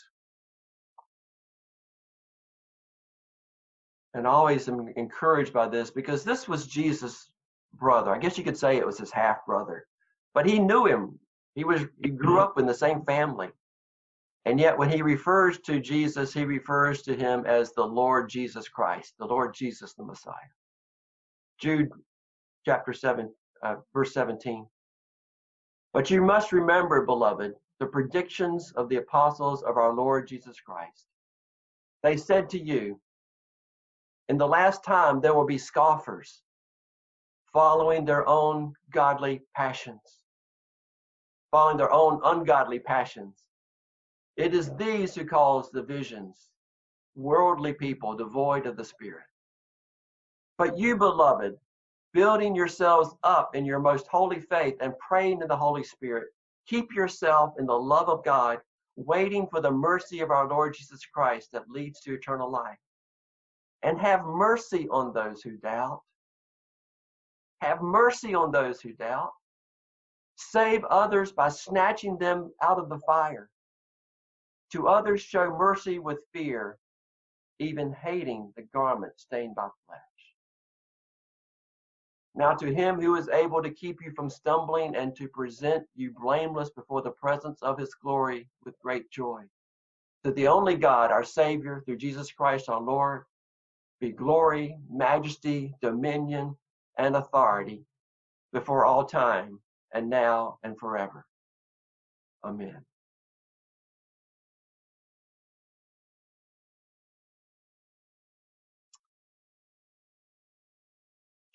[4.17, 7.29] and always am encouraged by this because this was Jesus'
[7.75, 8.13] brother.
[8.13, 9.85] I guess you could say it was his half brother,
[10.33, 11.19] but he knew him.
[11.54, 13.50] He was he grew up in the same family,
[14.46, 18.67] and yet when he refers to Jesus, he refers to him as the Lord Jesus
[18.67, 20.33] Christ, the Lord Jesus the Messiah.
[21.60, 21.89] Jude,
[22.65, 23.31] chapter seven,
[23.63, 24.67] uh, verse seventeen.
[25.94, 31.06] But you must remember, beloved, the predictions of the apostles of our Lord Jesus Christ.
[32.04, 33.00] They said to you,
[34.30, 36.42] in the last time, there will be scoffers
[37.54, 40.23] following their own godly passions,
[41.52, 43.44] following their own ungodly passions.
[44.36, 46.50] It is these who cause divisions,
[47.15, 49.25] worldly people devoid of the Spirit.
[50.58, 51.56] But you, beloved,
[52.13, 56.28] building yourselves up in your most holy faith and praying in the Holy Spirit.
[56.67, 58.60] Keep yourself in the love of God,
[58.98, 62.78] waiting for the mercy of our Lord Jesus Christ that leads to eternal life.
[63.84, 66.02] And have mercy on those who doubt.
[67.62, 69.32] Have mercy on those who doubt.
[70.36, 73.50] Save others by snatching them out of the fire.
[74.73, 76.78] To others, show mercy with fear,
[77.60, 80.00] even hating the garment stained by flesh.
[82.36, 86.12] Now, to him who is able to keep you from stumbling and to present you
[86.12, 89.42] blameless before the presence of his glory with great joy.
[90.23, 93.23] To the only God, our Savior, through Jesus Christ our Lord,
[94.00, 96.56] be glory, majesty, dominion,
[96.98, 97.83] and authority
[98.54, 99.60] before all time
[99.93, 101.25] and now and forever.
[102.43, 102.85] Amen.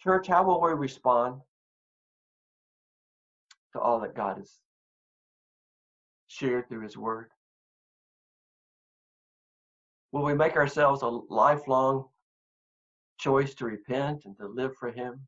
[0.02, 1.40] Church, how will we respond
[3.72, 4.58] to all that God has
[6.26, 7.30] shared through His Word?
[10.10, 12.06] Will we make ourselves a lifelong
[13.22, 15.20] choice to repent and to live for Him?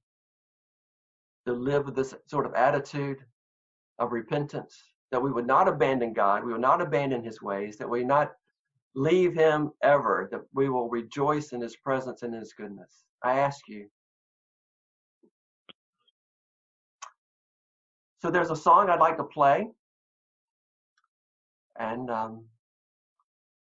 [1.47, 3.18] To live with this sort of attitude
[3.99, 7.88] of repentance, that we would not abandon God, we would not abandon His ways, that
[7.88, 8.32] we not
[8.95, 13.05] leave Him ever, that we will rejoice in His presence and His goodness.
[13.22, 13.88] I ask you,
[18.24, 19.68] So there's a song I'd like to play.
[21.78, 22.47] And um,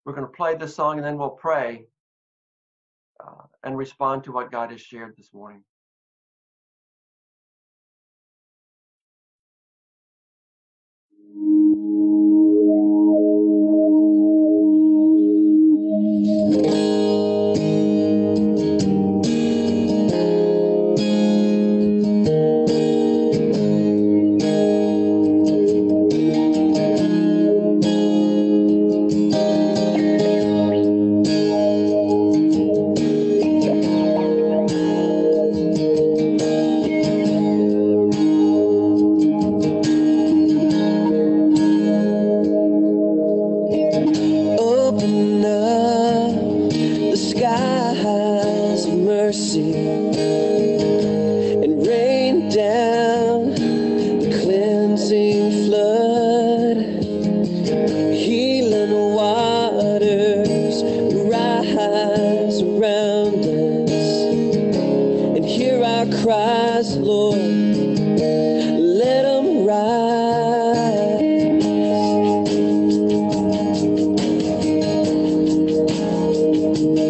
[0.03, 1.85] we're going to play this song and then we'll pray
[3.25, 5.63] uh, and respond to what God has shared this morning.
[76.79, 77.08] Your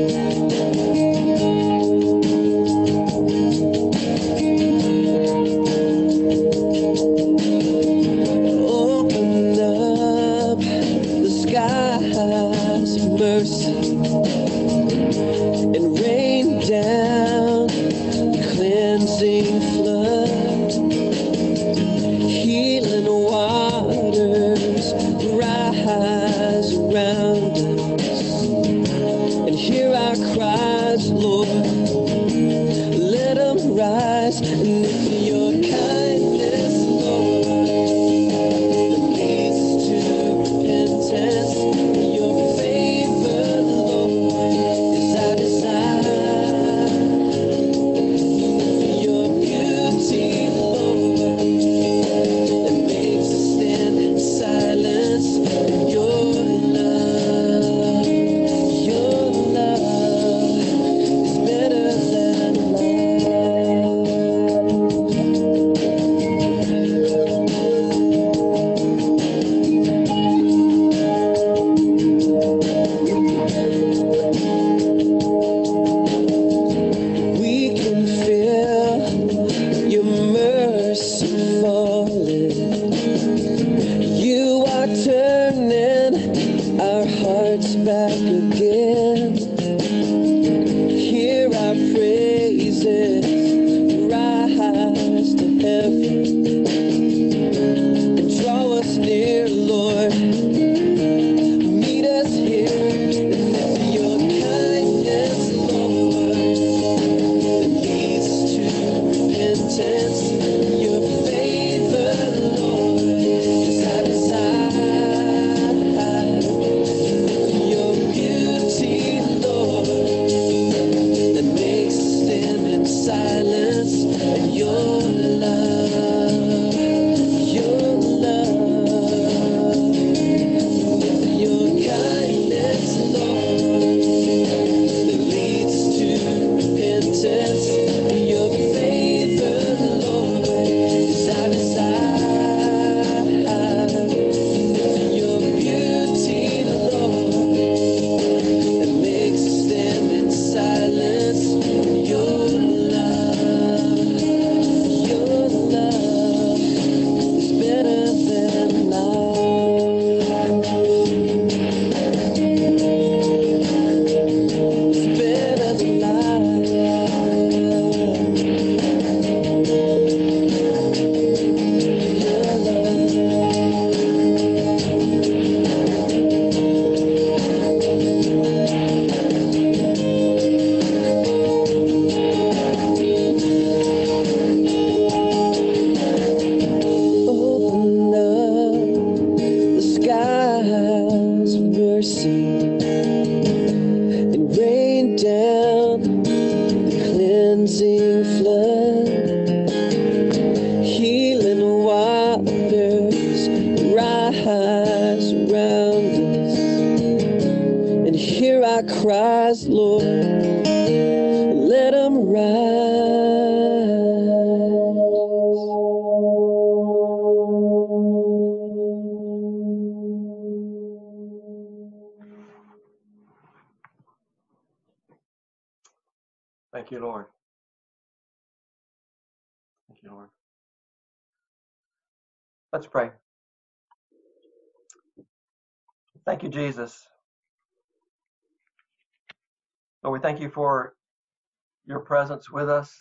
[242.47, 242.95] with us.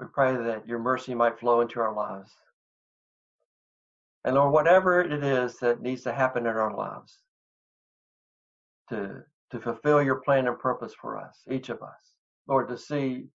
[0.00, 2.32] We pray that your mercy might flow into our lives.
[4.24, 7.18] And Lord, whatever it is that needs to happen in our lives
[8.88, 12.14] to, to fulfill your plan and purpose for us, each of us,
[12.48, 13.26] Lord, to see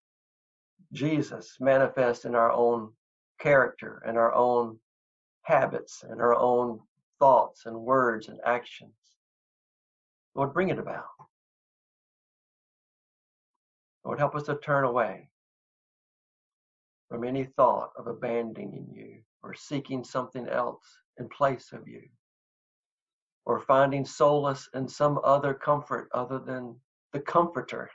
[0.93, 2.91] Jesus manifest in our own
[3.39, 4.79] character and our own
[5.43, 6.79] habits and our own
[7.19, 8.93] thoughts and words and actions.
[10.35, 11.05] Lord, bring it about.
[14.07, 15.27] Lord, help us to turn away
[17.09, 20.85] from any thought of abandoning you or seeking something else
[21.19, 22.03] in place of you
[23.43, 26.77] or finding solace in some other comfort other than
[27.11, 27.89] the comforter,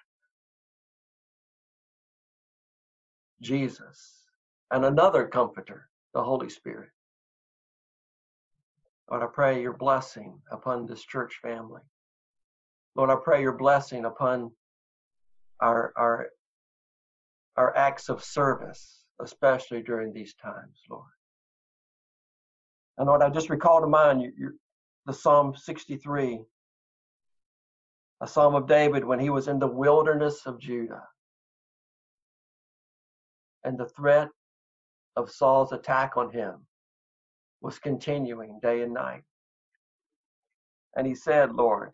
[3.41, 4.27] Jesus,
[4.71, 6.91] and another comforter, the Holy Spirit.
[9.11, 11.81] Lord, I pray your blessing upon this church family.
[12.97, 14.53] Lord, I pray your blessing upon
[15.63, 16.29] our our
[17.57, 21.05] our acts of service, especially during these times, Lord.
[22.99, 24.59] And Lord, I just recall to mind you, you,
[25.07, 26.41] the Psalm 63,
[28.21, 31.03] a psalm of David when he was in the wilderness of Judah.
[33.65, 34.29] And the threat
[35.17, 36.67] of Saul's attack on him
[37.61, 39.23] was continuing day and night.
[40.97, 41.93] And he said, Lord,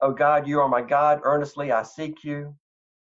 [0.00, 1.20] O God, you are my God.
[1.22, 2.54] Earnestly I seek you.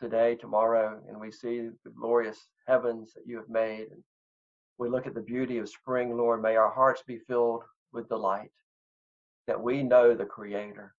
[0.00, 4.02] today, tomorrow, and we see the glorious heavens that you have made, and
[4.78, 8.50] we look at the beauty of spring, Lord, may our hearts be filled with delight
[9.46, 10.94] that we know the Creator.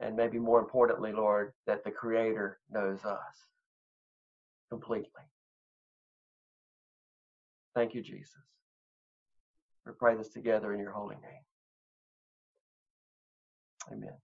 [0.00, 3.46] And maybe more importantly, Lord, that the Creator knows us
[4.68, 5.08] completely.
[7.74, 8.34] Thank you, Jesus.
[9.86, 11.44] We pray this together in your holy name.
[13.90, 14.16] Amen.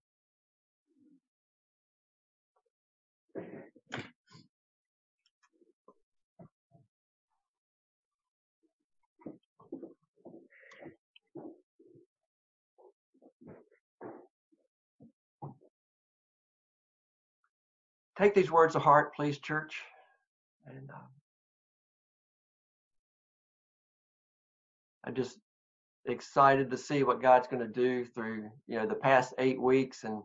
[18.19, 19.81] Take these words to heart, please, church.
[20.65, 21.07] And um,
[25.05, 25.37] I'm just
[26.05, 30.03] excited to see what God's going to do through you know the past eight weeks
[30.03, 30.21] and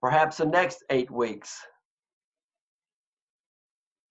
[0.00, 1.60] perhaps the next eight weeks.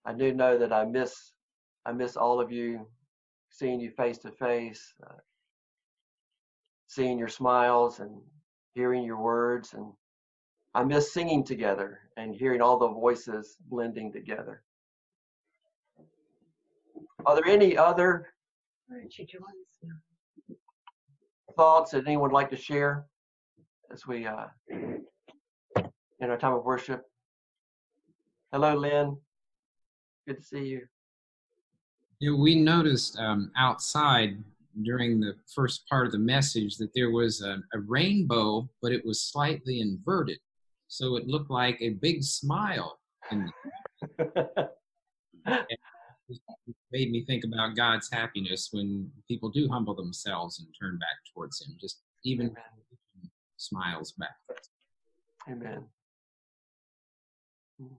[0.05, 1.31] I do know that I miss
[1.85, 2.85] I miss all of you,
[3.49, 4.93] seeing you face to face,
[6.87, 8.21] seeing your smiles and
[8.73, 9.93] hearing your words, and
[10.73, 14.63] I miss singing together and hearing all the voices blending together.
[17.25, 18.33] Are there any other
[21.57, 23.05] thoughts that anyone would like to share
[23.91, 27.03] as we uh, in our time of worship?
[28.53, 29.17] Hello, Lynn.
[30.25, 30.81] Good to see you.
[32.19, 34.37] Yeah, we noticed um, outside
[34.83, 39.05] during the first part of the message that there was a, a rainbow, but it
[39.05, 40.37] was slightly inverted.
[40.91, 42.99] So it looked like a big smile.
[46.91, 51.61] Made me think about God's happiness when people do humble themselves and turn back towards
[51.61, 51.77] Him.
[51.79, 53.31] Just even Amen.
[53.55, 54.35] smiles back.
[55.49, 55.85] Amen.
[57.81, 57.95] Mm.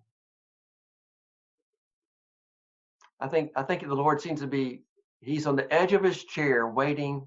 [3.21, 4.83] I think I think the Lord seems to be
[5.23, 7.27] He's on the edge of his chair waiting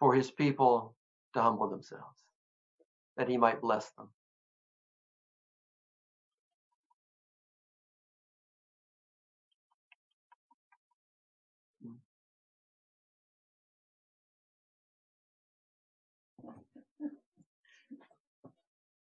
[0.00, 0.96] for his people
[1.32, 2.26] to humble themselves,
[3.16, 4.10] that he might bless them.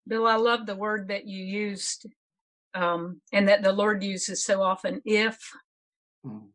[0.08, 2.06] Bill, I love the word that you used
[2.74, 5.02] um, and that the Lord uses so often.
[5.04, 5.38] If,
[6.26, 6.48] Mm.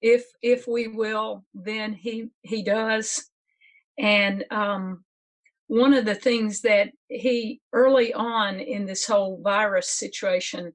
[0.00, 3.28] if, if we will, then he, he does.
[3.98, 5.04] And um,
[5.66, 10.72] one of the things that he early on in this whole virus situation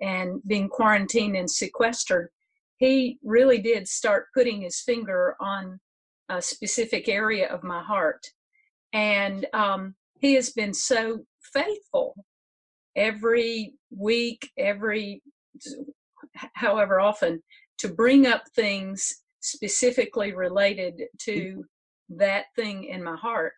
[0.00, 2.28] and being quarantined and sequestered,
[2.76, 5.80] he really did start putting his finger on
[6.28, 8.26] a specific area of my heart.
[8.92, 12.14] And um, he has been so faithful
[12.96, 15.22] every week, every
[16.54, 17.42] however often,
[17.78, 21.64] to bring up things specifically related to
[22.08, 23.54] that thing in my heart.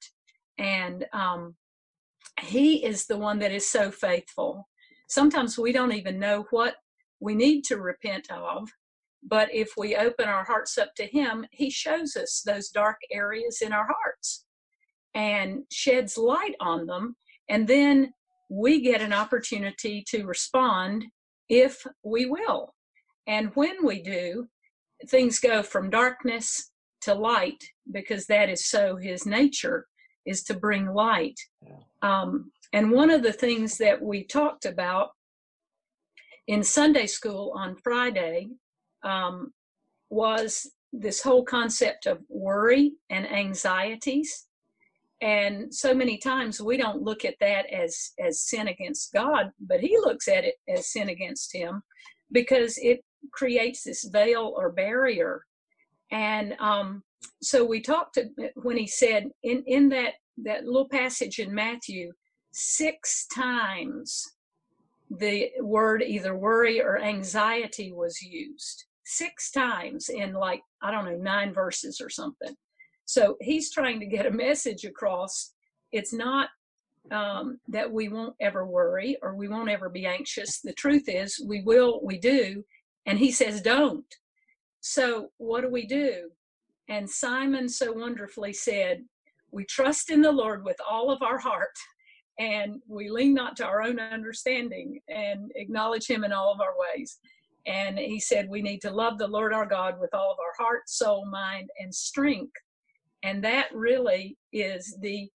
[0.58, 1.54] And um,
[2.40, 4.68] he is the one that is so faithful.
[5.08, 6.74] Sometimes we don't even know what
[7.20, 8.68] we need to repent of,
[9.22, 13.62] but if we open our hearts up to him, he shows us those dark areas
[13.62, 14.44] in our hearts
[15.14, 17.16] and sheds light on them.
[17.48, 18.12] And then
[18.48, 21.04] we get an opportunity to respond
[21.48, 22.74] if we will.
[23.26, 24.48] And when we do,
[25.08, 26.70] things go from darkness
[27.02, 29.86] to light because that is so his nature
[30.26, 31.38] is to bring light.
[32.02, 35.10] Um, and one of the things that we talked about
[36.48, 38.48] in Sunday school on Friday
[39.04, 39.52] um,
[40.10, 44.47] was this whole concept of worry and anxieties
[45.20, 49.80] and so many times we don't look at that as as sin against god but
[49.80, 51.82] he looks at it as sin against him
[52.32, 53.00] because it
[53.32, 55.44] creates this veil or barrier.
[56.10, 57.02] And um
[57.42, 60.14] so we talked to, when he said in in that
[60.44, 62.12] that little passage in matthew
[62.52, 64.24] six times
[65.10, 68.84] the word either worry or anxiety was used.
[69.04, 72.54] Six times in like i don't know nine verses or something
[73.08, 75.54] so he's trying to get a message across.
[75.92, 76.50] It's not
[77.10, 80.60] um, that we won't ever worry or we won't ever be anxious.
[80.60, 82.62] The truth is, we will, we do.
[83.06, 84.04] And he says, don't.
[84.82, 86.28] So what do we do?
[86.90, 89.02] And Simon so wonderfully said,
[89.52, 91.76] We trust in the Lord with all of our heart
[92.38, 96.74] and we lean not to our own understanding and acknowledge him in all of our
[96.76, 97.20] ways.
[97.66, 100.62] And he said, We need to love the Lord our God with all of our
[100.62, 102.52] heart, soul, mind, and strength.
[103.22, 105.28] And that really is the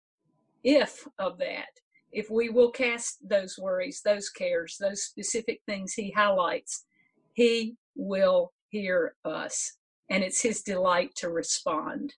[0.63, 1.69] if of that.
[2.11, 6.85] If we will cast those worries, those cares, those specific things he highlights,
[7.33, 9.77] he will hear us.
[10.09, 12.13] And it's his delight to respond.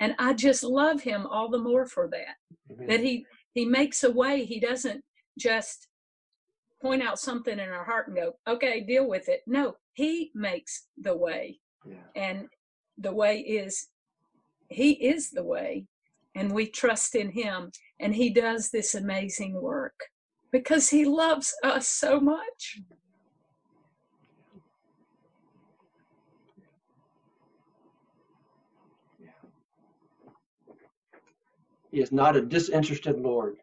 [0.00, 2.36] And I just love him all the more for that.
[2.72, 2.86] Amen.
[2.88, 4.44] That he he makes a way.
[4.44, 5.02] He doesn't
[5.38, 5.88] just
[6.82, 9.40] point out something in our heart and go, okay, deal with it.
[9.46, 11.58] No, he makes the way.
[11.86, 11.94] Yeah.
[12.14, 12.48] And
[12.98, 13.88] the way is
[14.68, 15.86] he is the way
[16.34, 19.98] and we trust in him and he does this amazing work
[20.52, 22.80] because he loves us so much
[31.96, 33.56] He is not a disinterested Lord.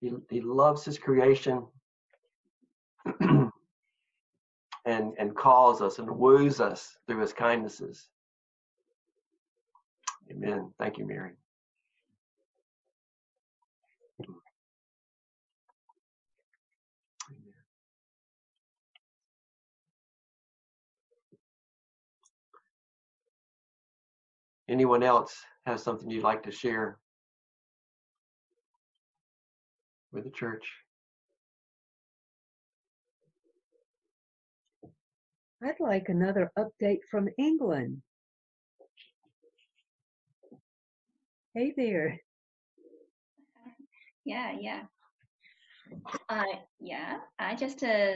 [0.00, 1.66] He, he loves his creation
[3.20, 3.52] and,
[4.86, 8.08] and calls us and woos us through his kindnesses.
[10.34, 10.72] Amen.
[10.78, 11.32] Thank you, Mary.
[24.68, 26.98] Anyone else have something you'd like to share
[30.10, 30.64] with the church?
[35.62, 38.02] I'd like another update from England.
[41.54, 42.18] Hey there.
[44.24, 44.82] Yeah, yeah.
[46.28, 46.42] Uh,
[46.80, 48.14] yeah, I just, uh,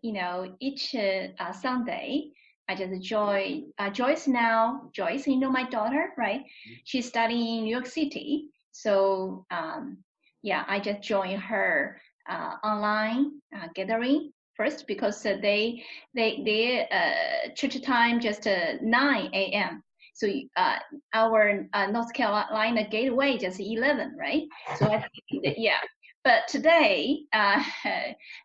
[0.00, 2.30] you know, each uh, uh, Sunday,
[2.68, 6.42] I just join, uh, Joyce now, Joyce, you know my daughter, right?
[6.84, 8.50] She's studying in New York City.
[8.70, 9.98] So, um,
[10.42, 12.00] yeah, I just join her
[12.30, 15.82] uh, online uh, gathering first because uh, they,
[16.14, 19.82] they, they, uh, church time just uh, 9 a.m.
[20.18, 20.78] So uh,
[21.14, 24.42] our uh, North Carolina gateway just 11, right?
[24.76, 24.98] So I
[25.30, 25.78] think that, yeah.
[26.24, 27.62] But today, uh,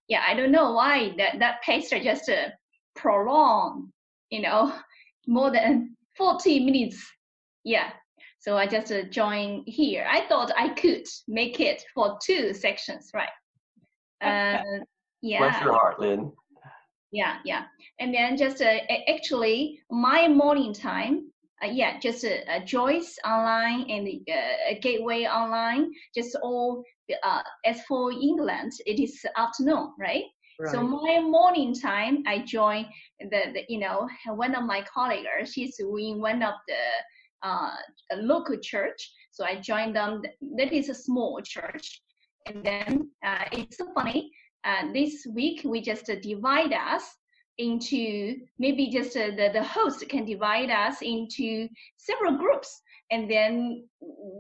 [0.07, 2.49] yeah, I don't know why that that pace just uh,
[2.95, 3.89] prolonged,
[4.30, 4.71] you know,
[5.26, 7.03] more than 40 minutes.
[7.63, 7.89] Yeah.
[8.39, 10.05] So I just uh, joined here.
[10.07, 13.30] I thought I could make it for two sections, right?
[14.21, 14.61] Uh,
[15.21, 15.39] yeah.
[15.39, 16.32] Bless your heart, Lynn.
[17.11, 17.63] Yeah, yeah.
[17.99, 18.78] And then just uh,
[19.09, 21.32] actually my morning time,
[21.64, 26.84] uh, yeah, just uh, uh, Joyce online and uh, Gateway online, just all.
[27.24, 30.24] Uh, as for England, it is afternoon, right?
[30.72, 32.86] So my morning time, I join
[33.20, 35.51] the, the you know one of my colleagues.
[35.51, 37.72] She's in one of the uh,
[38.11, 39.11] a local church.
[39.32, 40.22] So I joined them.
[40.57, 42.01] That is a small church,
[42.45, 44.32] and then uh, it's so funny.
[44.64, 47.03] Uh, this week we just uh, divide us
[47.58, 52.82] into maybe just uh, the the host can divide us into several groups
[53.12, 53.88] and then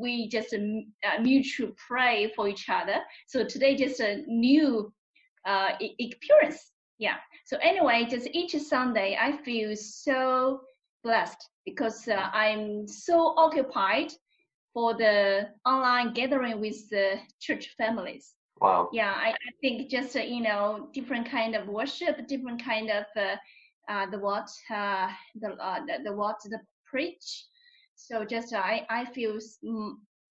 [0.01, 2.97] we just um, uh, mutual pray for each other
[3.27, 4.91] so today just a new
[5.45, 6.71] uh, experience.
[6.97, 7.15] Yeah.
[7.45, 10.61] So anyway, just each Sunday, I feel so
[11.03, 14.13] blessed because uh, I'm so occupied
[14.73, 18.33] for the online gathering with the church families.
[18.63, 18.89] Wow.
[18.93, 23.05] Yeah, I, I think just uh, you know different kind of worship, different kind of
[23.17, 23.35] uh,
[23.91, 27.45] uh, the what uh, the, uh, the the what the preach.
[27.95, 29.37] So just I I feel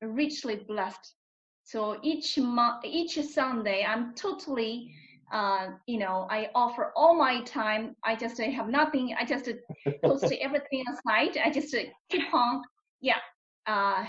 [0.00, 1.14] richly blessed.
[1.64, 4.94] So each month, each Sunday, I'm totally
[5.30, 7.96] uh, you know, I offer all my time.
[8.04, 9.14] I just I have nothing.
[9.18, 11.36] I just uh, post everything aside.
[11.36, 11.80] I just uh,
[12.10, 12.62] keep on,
[13.00, 13.20] yeah,
[13.66, 14.04] uh,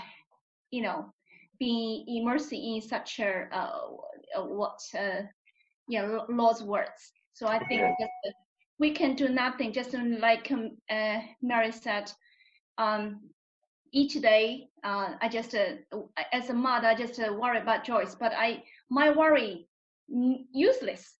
[0.70, 1.12] you know,
[1.58, 3.80] being immersed in such a uh,
[4.36, 5.22] uh, what, uh,
[5.88, 7.12] yeah, Lord's words.
[7.34, 7.94] So I think Yeah.
[8.00, 8.30] just uh,
[8.78, 9.72] we can do nothing.
[9.72, 12.10] Just like um, uh, Mary said,
[12.78, 13.20] um,
[13.92, 15.76] each day uh, I just uh,
[16.32, 19.68] as a mother I just uh, worry about Joyce, but I my worry
[20.52, 21.14] useless.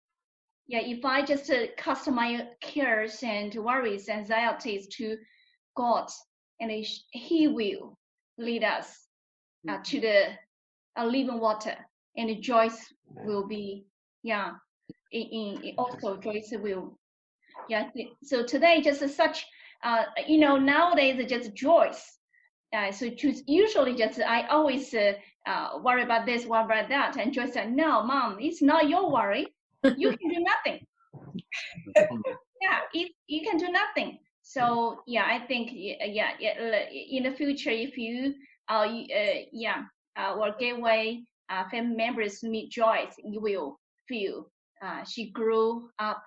[0.66, 5.18] Yeah, if I just uh, cast my cares and worries, anxieties to
[5.76, 6.08] God,
[6.60, 6.70] and
[7.10, 7.98] He will
[8.38, 9.03] lead us
[9.68, 10.24] uh, to the
[10.98, 11.76] uh, living water,
[12.16, 12.92] and Joyce
[13.24, 13.86] will be
[14.22, 14.52] yeah.
[15.12, 15.22] In,
[15.62, 16.98] in also Joyce will
[17.68, 17.88] yeah.
[18.22, 19.46] So today just such
[19.82, 22.18] uh you know nowadays it's just Joyce.
[22.74, 25.12] Uh, so choose, usually just I always uh,
[25.46, 29.10] uh, worry about this, worry about that, and Joyce said, "No, mom, it's not your
[29.10, 29.46] worry.
[29.96, 30.84] You can do nothing.
[32.60, 36.54] yeah, it, you can do nothing." So yeah, I think yeah, yeah,
[36.90, 38.34] in the future, if you
[38.68, 39.84] uh, uh yeah,
[40.16, 44.50] uh, or gateway uh, family members meet Joyce, you will feel
[44.82, 46.22] uh, she grew up.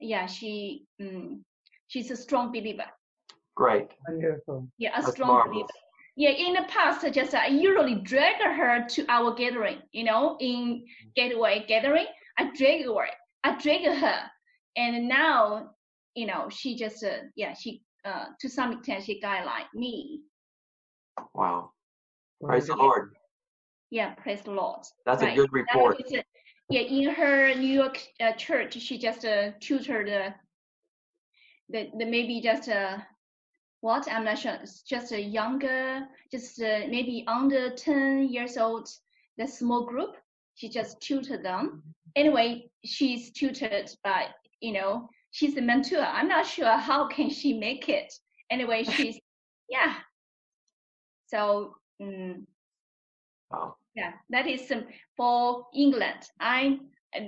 [0.00, 1.44] Yeah, she um,
[1.88, 2.86] she's a strong believer.
[3.56, 3.92] Great.
[4.08, 4.68] Wonderful.
[4.78, 5.52] Yeah, a That's strong marvelous.
[5.52, 5.68] believer.
[6.16, 9.78] Yeah, in the past, just I usually drag her to our gathering.
[9.92, 10.84] You know, in
[11.16, 12.06] gateway gathering,
[12.38, 13.06] I drag her,
[13.42, 14.20] I drag her,
[14.76, 15.70] and now,
[16.14, 20.20] you know, she just uh, yeah, she uh, to some extent she guide like me.
[21.34, 21.70] Wow.
[22.42, 23.12] Praise the Lord.
[23.90, 24.80] Yeah, praise the Lord.
[25.06, 26.00] That's a good report.
[26.00, 26.22] uh,
[26.70, 30.34] yeah, in her New York uh, church, she just uh, tutored the,
[31.68, 32.98] the, the maybe just uh,
[33.80, 34.58] what I'm not sure.
[34.88, 38.88] Just a younger, just uh, maybe under ten years old.
[39.36, 40.16] The small group.
[40.56, 41.82] She just tutored them.
[42.14, 44.28] Anyway, she's tutored by
[44.60, 46.00] you know she's a mentor.
[46.00, 48.12] I'm not sure how can she make it.
[48.50, 49.18] Anyway, she's
[49.68, 49.96] yeah.
[51.26, 51.76] So.
[52.00, 52.44] mm
[53.50, 53.76] Wow.
[53.94, 54.84] yeah, that is um,
[55.16, 56.28] for England.
[56.40, 56.78] I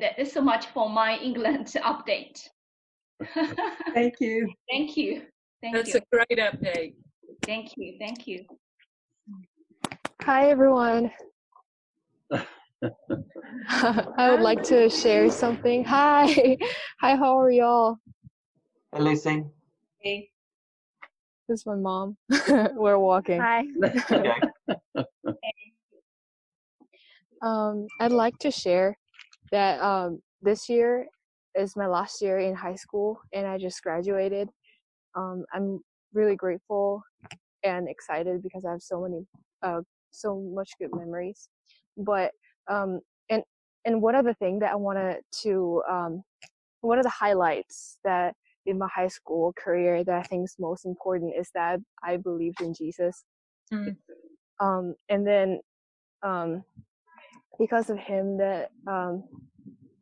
[0.00, 2.40] that is so much for my England update.
[3.94, 4.52] Thank you.
[4.68, 5.22] Thank you.
[5.62, 6.00] Thank That's you.
[6.00, 6.94] a great update.
[7.42, 7.96] Thank you.
[7.98, 8.44] Thank you.
[10.22, 11.12] Hi, everyone.
[13.68, 15.84] I would like to share something.
[15.84, 16.58] Hi.
[17.00, 17.98] Hi, how are y'all?
[18.92, 19.44] Hey, Lucy.
[20.00, 20.30] Okay.
[21.48, 22.16] This is my mom.
[22.74, 23.40] We're walking.
[23.40, 23.64] Hi.
[24.10, 24.32] Okay.
[27.42, 28.96] Um, I'd like to share
[29.52, 31.06] that um, this year
[31.54, 34.48] is my last year in high school and I just graduated.
[35.14, 35.80] Um, I'm
[36.14, 37.02] really grateful
[37.62, 39.26] and excited because I have so many,
[39.62, 41.48] uh, so much good memories.
[41.98, 42.30] But
[42.68, 43.42] um, and
[43.84, 46.22] and one other thing that I wanted to, um,
[46.80, 48.34] one of the highlights that
[48.66, 52.60] in my high school career that I think is most important is that I believed
[52.60, 53.24] in Jesus.
[53.72, 53.96] Mm.
[54.60, 55.60] Um, and then
[56.22, 56.64] um,
[57.58, 59.24] because of him that um,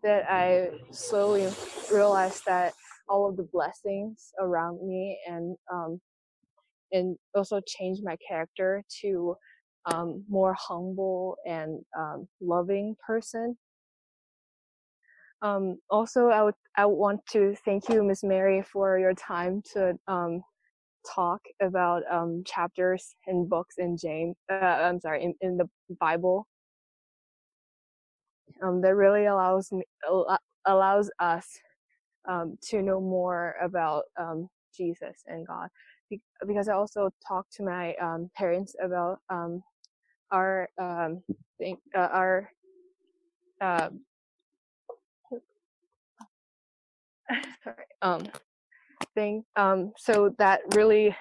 [0.02, 1.50] that I slowly
[1.92, 2.74] realized that
[3.08, 6.00] all of the blessings around me and um,
[6.92, 9.34] and also changed my character to
[9.86, 13.56] um, more humble and um, loving person.
[15.43, 19.95] Um, also, I would I want to thank you, Miss Mary, for your time to
[20.09, 20.43] um,
[21.14, 24.37] talk about um, chapters and books in James.
[24.51, 25.68] Uh, I'm sorry, in, in the
[26.01, 26.47] Bible.
[28.62, 29.85] Um, that really allows me
[30.66, 31.47] allows us
[32.28, 35.68] um, to know more about um, Jesus and God.
[36.11, 39.62] Be- because I also talked to my um, parents about um,
[40.30, 41.22] our um,
[41.59, 42.51] thing, uh, our
[43.61, 43.91] uh,
[47.64, 47.76] sorry.
[48.03, 48.26] Um
[49.14, 51.14] thing um so that really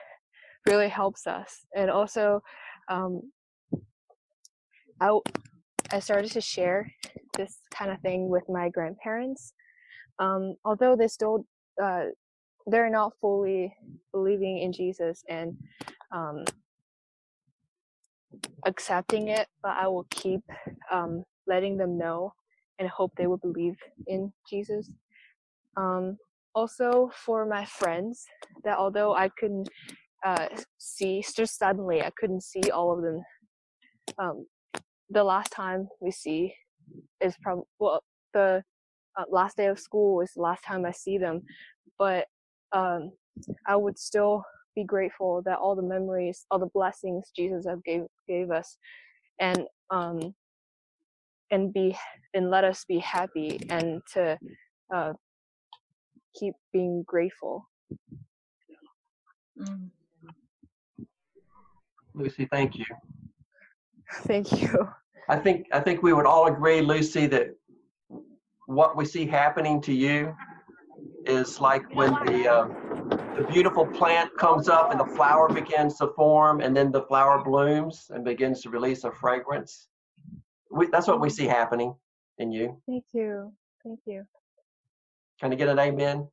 [0.67, 2.41] really helps us and also
[2.89, 3.21] um
[5.01, 5.19] I
[5.91, 6.91] I started to share
[7.37, 9.53] this kind of thing with my grandparents
[10.19, 11.45] um although they still
[11.81, 12.05] uh
[12.67, 13.75] they're not fully
[14.13, 15.57] believing in Jesus and
[16.13, 16.45] um
[18.65, 20.41] accepting it but I will keep
[20.91, 22.33] um letting them know
[22.79, 23.75] and hope they will believe
[24.07, 24.91] in Jesus
[25.77, 26.17] um,
[26.55, 28.25] also for my friends
[28.63, 29.69] that although I couldn't
[30.25, 30.47] uh,
[30.77, 33.21] see just suddenly I couldn't see all of them
[34.17, 34.45] um,
[35.09, 36.53] the last time we see
[37.21, 38.03] is probably well
[38.33, 38.63] the
[39.17, 41.41] uh, last day of school is the last time I see them
[41.97, 42.27] but
[42.71, 43.11] um,
[43.67, 44.43] I would still
[44.75, 48.77] be grateful that all the memories all the blessings Jesus have gave gave us
[49.39, 50.33] and um
[51.51, 51.95] and be
[52.33, 54.37] and let us be happy and to
[54.93, 55.13] uh,
[56.33, 57.67] keep being grateful.
[59.59, 59.89] Mm.
[62.13, 62.85] Lucy, thank you.
[64.21, 64.89] Thank you.
[65.29, 67.55] I think I think we would all agree, Lucy, that
[68.65, 70.35] what we see happening to you
[71.25, 72.67] is like when the uh,
[73.37, 77.43] the beautiful plant comes up and the flower begins to form, and then the flower
[77.43, 79.87] blooms and begins to release a fragrance.
[80.69, 81.95] We, that's what we see happening
[82.37, 82.77] in you.
[82.87, 83.53] Thank you.
[83.83, 84.25] Thank you.
[85.43, 86.25] Can I get an amen?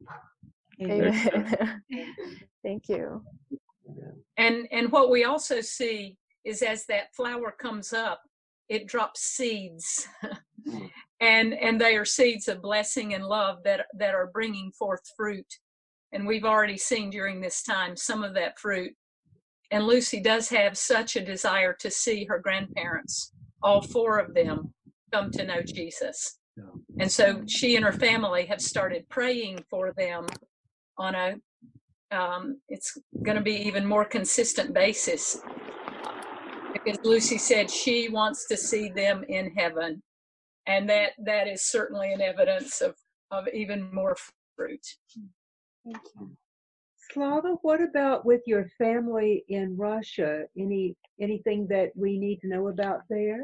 [0.80, 1.82] Amen.
[2.62, 3.24] Thank you.
[4.36, 8.22] And and what we also see is as that flower comes up,
[8.68, 10.06] it drops seeds,
[11.20, 15.58] and and they are seeds of blessing and love that that are bringing forth fruit.
[16.12, 18.92] And we've already seen during this time some of that fruit.
[19.72, 24.72] And Lucy does have such a desire to see her grandparents, all four of them,
[25.12, 26.39] come to know Jesus.
[26.98, 30.26] And so she and her family have started praying for them
[30.98, 31.36] on a,
[32.11, 35.40] um, it's going to be even more consistent basis.
[36.72, 40.02] Because Lucy said she wants to see them in heaven.
[40.66, 42.94] And that, that is certainly an evidence of,
[43.30, 44.16] of even more
[44.56, 44.86] fruit.
[45.84, 46.30] Thank you.
[47.12, 50.44] Slava, what about with your family in Russia?
[50.56, 53.40] Any anything that we need to know about there?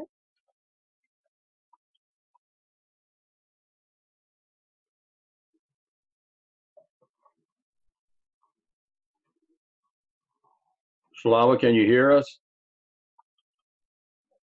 [11.17, 12.39] Slava, can you hear us?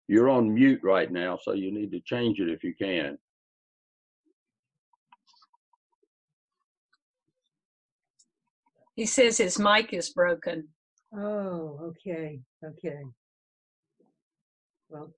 [0.09, 3.19] You're on mute right now, so you need to change it if you can.
[8.95, 10.69] He says his mic is broken.
[11.15, 13.03] Oh, okay, okay.
[14.89, 15.13] Well,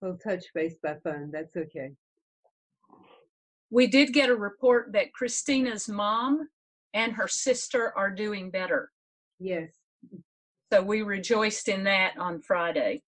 [0.00, 1.30] we'll touch base by phone.
[1.32, 1.92] That's okay.
[3.70, 6.48] We did get a report that Christina's mom
[6.94, 8.90] and her sister are doing better.
[9.38, 9.70] Yes.
[10.72, 13.02] So we rejoiced in that on Friday.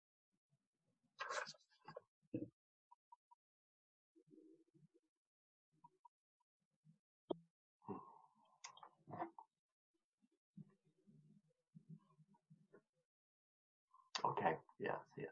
[14.25, 15.29] Okay, yeah, see it.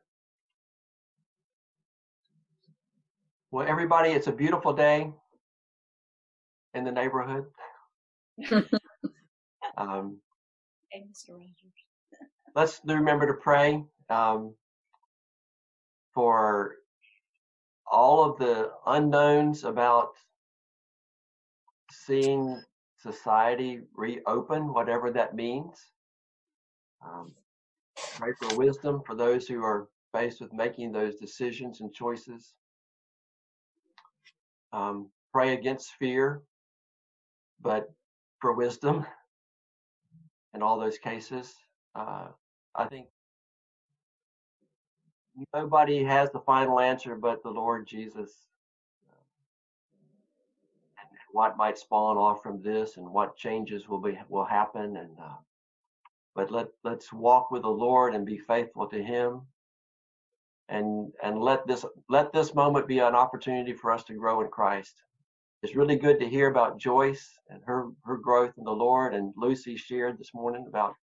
[3.50, 5.12] Well, everybody, it's a beautiful day
[6.74, 7.46] in the neighborhood.
[9.76, 10.18] um,
[12.54, 14.54] let's remember to pray um,
[16.14, 16.76] for
[17.90, 20.10] all of the unknowns about
[21.90, 22.62] seeing
[22.98, 25.74] society reopen, whatever that means.
[27.04, 27.32] Um,
[28.14, 32.54] pray for wisdom for those who are faced with making those decisions and choices.
[34.72, 36.42] Um, pray against fear,
[37.60, 37.90] but
[38.40, 39.04] for wisdom
[40.54, 41.54] in all those cases.
[41.94, 42.28] Uh,
[42.74, 43.06] I think
[45.54, 48.30] nobody has the final answer but the Lord Jesus.
[50.98, 55.18] And what might spawn off from this, and what changes will be will happen, and
[55.18, 55.36] uh,
[56.34, 59.42] but let let's walk with the Lord and be faithful to Him,
[60.68, 64.48] and and let this let this moment be an opportunity for us to grow in
[64.48, 65.02] Christ,
[65.62, 69.14] it's really good to hear about Joyce and her her growth in the Lord.
[69.14, 70.94] And Lucy shared this morning about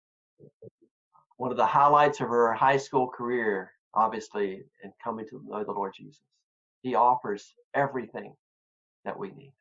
[1.37, 5.71] one of the highlights of her high school career, obviously, in coming to know the
[5.71, 6.21] Lord Jesus.
[6.81, 8.35] He offers everything
[9.05, 9.53] that we need.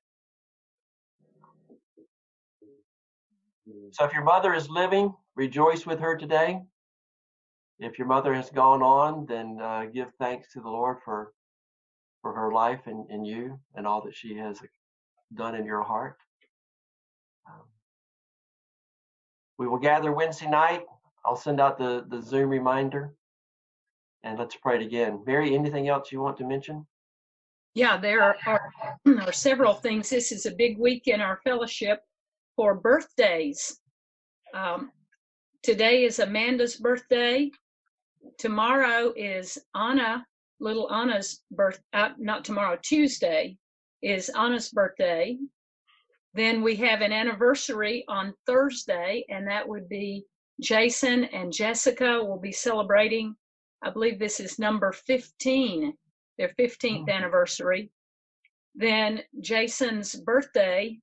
[3.93, 6.63] So if your mother is living, rejoice with her today.
[7.79, 11.33] If your mother has gone on, then uh, give thanks to the Lord for
[12.21, 14.61] for her life and, and you and all that she has
[15.35, 16.17] done in your heart.
[17.47, 17.63] Um,
[19.59, 20.83] we will gather Wednesday night.
[21.25, 23.15] I'll send out the, the Zoom reminder
[24.23, 25.23] and let's pray it again.
[25.27, 26.87] Mary, anything else you want to mention?
[27.75, 28.37] Yeah, there are,
[29.07, 30.11] are several things.
[30.11, 32.01] This is a big week in our fellowship
[32.57, 33.81] for birthdays.
[34.55, 34.91] Um,
[35.63, 37.51] today is Amanda's birthday.
[38.39, 40.27] Tomorrow is Anna,
[40.61, 43.57] little Anna's birth, uh, not tomorrow, Tuesday
[44.03, 45.37] is Anna's birthday.
[46.35, 50.25] Then we have an anniversary on Thursday, and that would be
[50.61, 53.37] Jason and Jessica will be celebrating.
[53.83, 55.95] I believe this is number 15,
[56.37, 57.11] their 15th mm-hmm.
[57.11, 57.91] anniversary.
[58.75, 60.99] Then Jason's birthday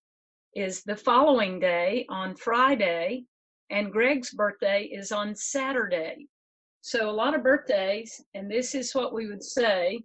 [0.56, 3.26] is the following day on Friday,
[3.70, 6.28] and Greg's birthday is on Saturday.
[6.82, 10.04] So a lot of birthdays, and this is what we would say.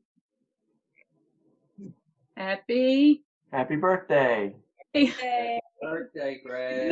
[2.40, 3.22] Happy
[3.52, 4.56] Happy birthday.
[4.94, 6.90] Birthday, Greg.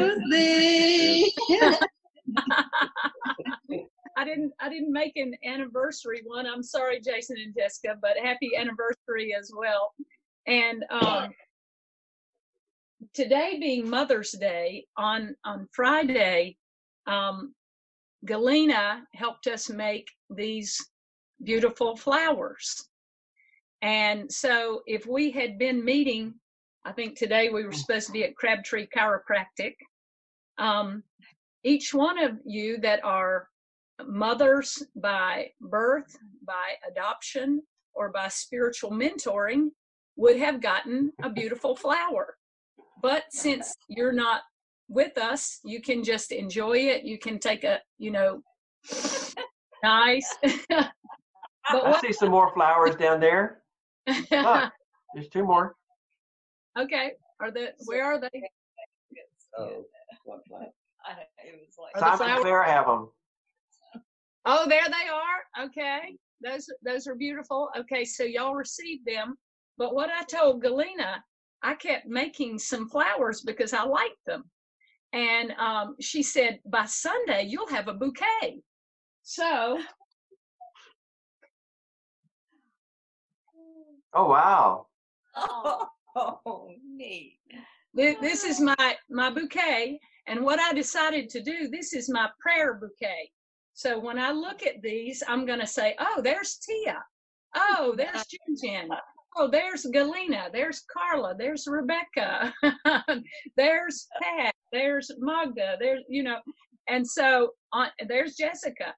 [4.18, 6.46] I didn't I didn't make an anniversary one.
[6.46, 9.94] I'm sorry, Jason and Jessica, but happy anniversary as well.
[10.46, 11.30] And um,
[13.14, 16.58] today being Mother's Day, on on Friday,
[17.06, 17.54] um,
[18.26, 20.90] Galena helped us make these
[21.42, 22.87] beautiful flowers.
[23.82, 26.34] And so if we had been meeting,
[26.84, 29.74] I think today we were supposed to be at Crabtree Chiropractic.
[30.58, 31.02] Um,
[31.64, 33.48] each one of you that are
[34.06, 36.16] mothers by birth,
[36.46, 37.62] by adoption,
[37.94, 39.70] or by spiritual mentoring
[40.16, 42.36] would have gotten a beautiful flower.
[43.02, 44.42] But since you're not
[44.88, 47.04] with us, you can just enjoy it.
[47.04, 48.42] You can take a, you know,
[49.82, 50.36] nice.
[50.68, 50.90] but
[51.84, 53.62] I what, see some more flowers down there.
[54.30, 54.72] Look,
[55.14, 55.74] there's two more.
[56.78, 58.30] okay, are the where are they?
[59.58, 59.84] Oh,
[60.24, 60.68] what flag?
[61.06, 63.08] I don't, it was like Are the Simon flowers- Claire have them.
[64.44, 65.66] Oh, there they are.
[65.66, 66.16] Okay.
[66.44, 67.68] Those those are beautiful.
[67.76, 69.36] Okay, so y'all received them.
[69.76, 71.22] But what I told Galena,
[71.62, 74.44] I kept making some flowers because I liked them.
[75.12, 78.60] And um, she said, by Sunday, you'll have a bouquet.
[79.22, 79.78] So
[84.14, 84.86] Oh wow.
[85.36, 85.86] oh,
[86.16, 87.38] oh neat.
[87.96, 90.00] thi- this is my my bouquet.
[90.26, 93.30] And what I decided to do, this is my prayer bouquet.
[93.72, 97.02] So when I look at these, I'm going to say, oh, there's Tia.
[97.56, 98.24] Oh, there's
[98.64, 98.88] Jinjin.
[99.36, 100.48] Oh, there's Galena.
[100.52, 101.34] There's Carla.
[101.38, 102.52] There's Rebecca.
[103.56, 104.54] there's Pat.
[104.72, 105.76] There's Magda.
[105.80, 106.38] There's, you know,
[106.88, 108.94] and so on, there's Jessica.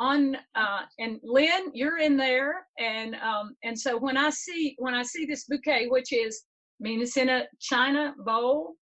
[0.00, 4.94] On uh, and Lynn, you're in there, and um, and so when I see when
[4.94, 6.42] I see this bouquet, which is,
[6.80, 8.76] I mean, it's in a china bowl,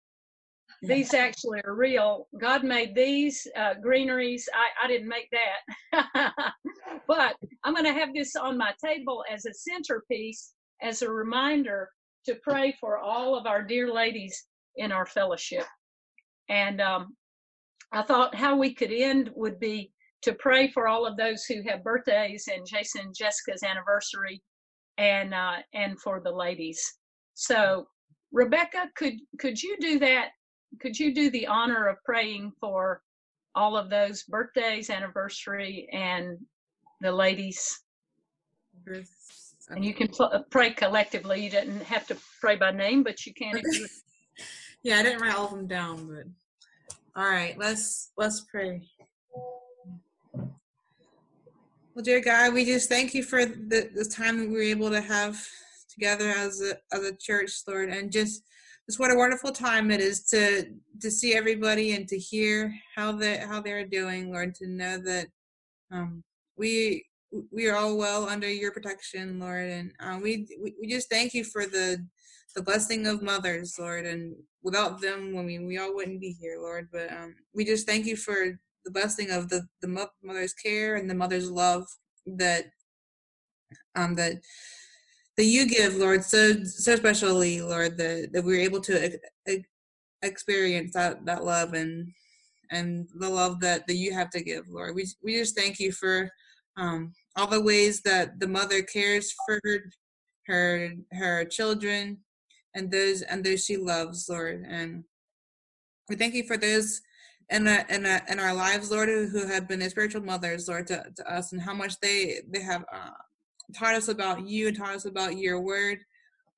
[0.82, 2.28] these actually are real.
[2.40, 4.48] God made these uh, greeneries.
[4.54, 6.34] I, I didn't make that.
[7.08, 11.90] but I'm going to have this on my table as a centerpiece, as a reminder
[12.26, 14.46] to pray for all of our dear ladies
[14.76, 15.66] in our fellowship.
[16.50, 17.16] And um,
[17.92, 19.92] I thought how we could end would be
[20.24, 24.42] to pray for all of those who have birthdays and Jason and Jessica's anniversary
[24.98, 26.82] and uh, and for the ladies.
[27.34, 27.88] So
[28.32, 30.30] Rebecca, could could you do that
[30.80, 33.02] could you do the honor of praying for
[33.56, 36.38] all of those birthdays, anniversary, and
[37.02, 37.80] the ladies?
[39.70, 41.44] And you can pl- pray collectively.
[41.44, 43.62] You didn't have to pray by name, but you can
[44.84, 46.26] yeah, I didn't write all of them down, but
[47.22, 48.82] all right, let's let's pray.
[51.98, 54.92] Well, dear God, we just thank you for the, the time that we were able
[54.92, 55.44] to have
[55.92, 58.44] together as a as a church, Lord, and just
[58.88, 63.14] just what a wonderful time it is to to see everybody and to hear how
[63.14, 65.26] they how they're doing, Lord, to know that
[65.92, 66.24] um,
[66.56, 67.04] we
[67.52, 70.46] we are all well under your protection, Lord, and uh, we,
[70.80, 72.06] we just thank you for the
[72.56, 76.60] the blessing of mothers, Lord, and without them, I mean, we all wouldn't be here,
[76.60, 76.90] Lord.
[76.92, 81.10] But um, we just thank you for the blessing of the the mother's care and
[81.10, 81.86] the mother's love
[82.26, 82.66] that
[83.96, 84.38] um that
[85.38, 89.18] that you give, Lord, so so specially, Lord, that, that we're able to ex-
[89.48, 89.70] ex-
[90.24, 92.12] experience that, that love and
[92.72, 94.96] and the love that, that you have to give, Lord.
[94.96, 96.30] We we just thank you for
[96.76, 99.84] um, all the ways that the mother cares for her
[100.48, 102.18] her, her children
[102.74, 104.66] and those and those she loves, Lord.
[104.68, 105.04] And
[106.10, 107.02] we thank you for those
[107.50, 111.34] in our, in in our lives, Lord, who, have been spiritual mothers, Lord, to, to
[111.34, 113.12] us, and how much they they have uh,
[113.76, 116.00] taught us about you and taught us about your word,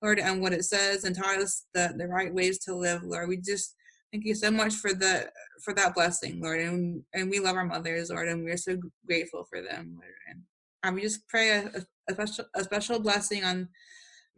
[0.01, 3.29] Lord, and what it says, and taught us the, the right ways to live, Lord.
[3.29, 3.75] We just
[4.11, 5.29] thank you so much for the
[5.63, 9.45] for that blessing, Lord, and and we love our mothers, Lord, and we're so grateful
[9.49, 10.13] for them, Lord.
[10.27, 10.41] And
[10.83, 11.71] um, we just pray a,
[12.09, 13.69] a special a special blessing on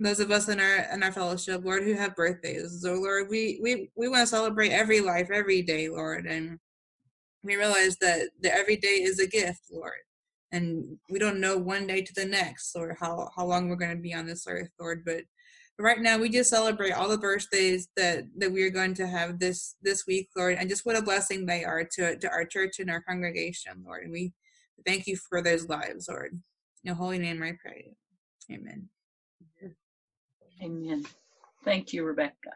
[0.02, 2.82] those of us in our in our fellowship, Lord, who have birthdays.
[2.82, 6.60] So Lord, we we we want to celebrate every life, every day, Lord, and
[7.44, 9.94] we realize that the every day is a gift, Lord.
[10.52, 13.96] And we don't know one day to the next, or how how long we're going
[13.96, 15.04] to be on this earth, Lord.
[15.06, 15.24] But
[15.80, 19.40] right now, we just celebrate all the birthdays that that we are going to have
[19.40, 22.80] this this week, Lord, and just what a blessing they are to to our church
[22.80, 24.04] and our congregation, Lord.
[24.04, 24.34] And we
[24.86, 26.34] thank you for those lives, Lord.
[26.34, 26.40] In
[26.84, 27.96] your holy name, I pray.
[28.52, 28.90] Amen.
[30.64, 31.06] Amen.
[31.66, 32.52] Thank you, Rebecca.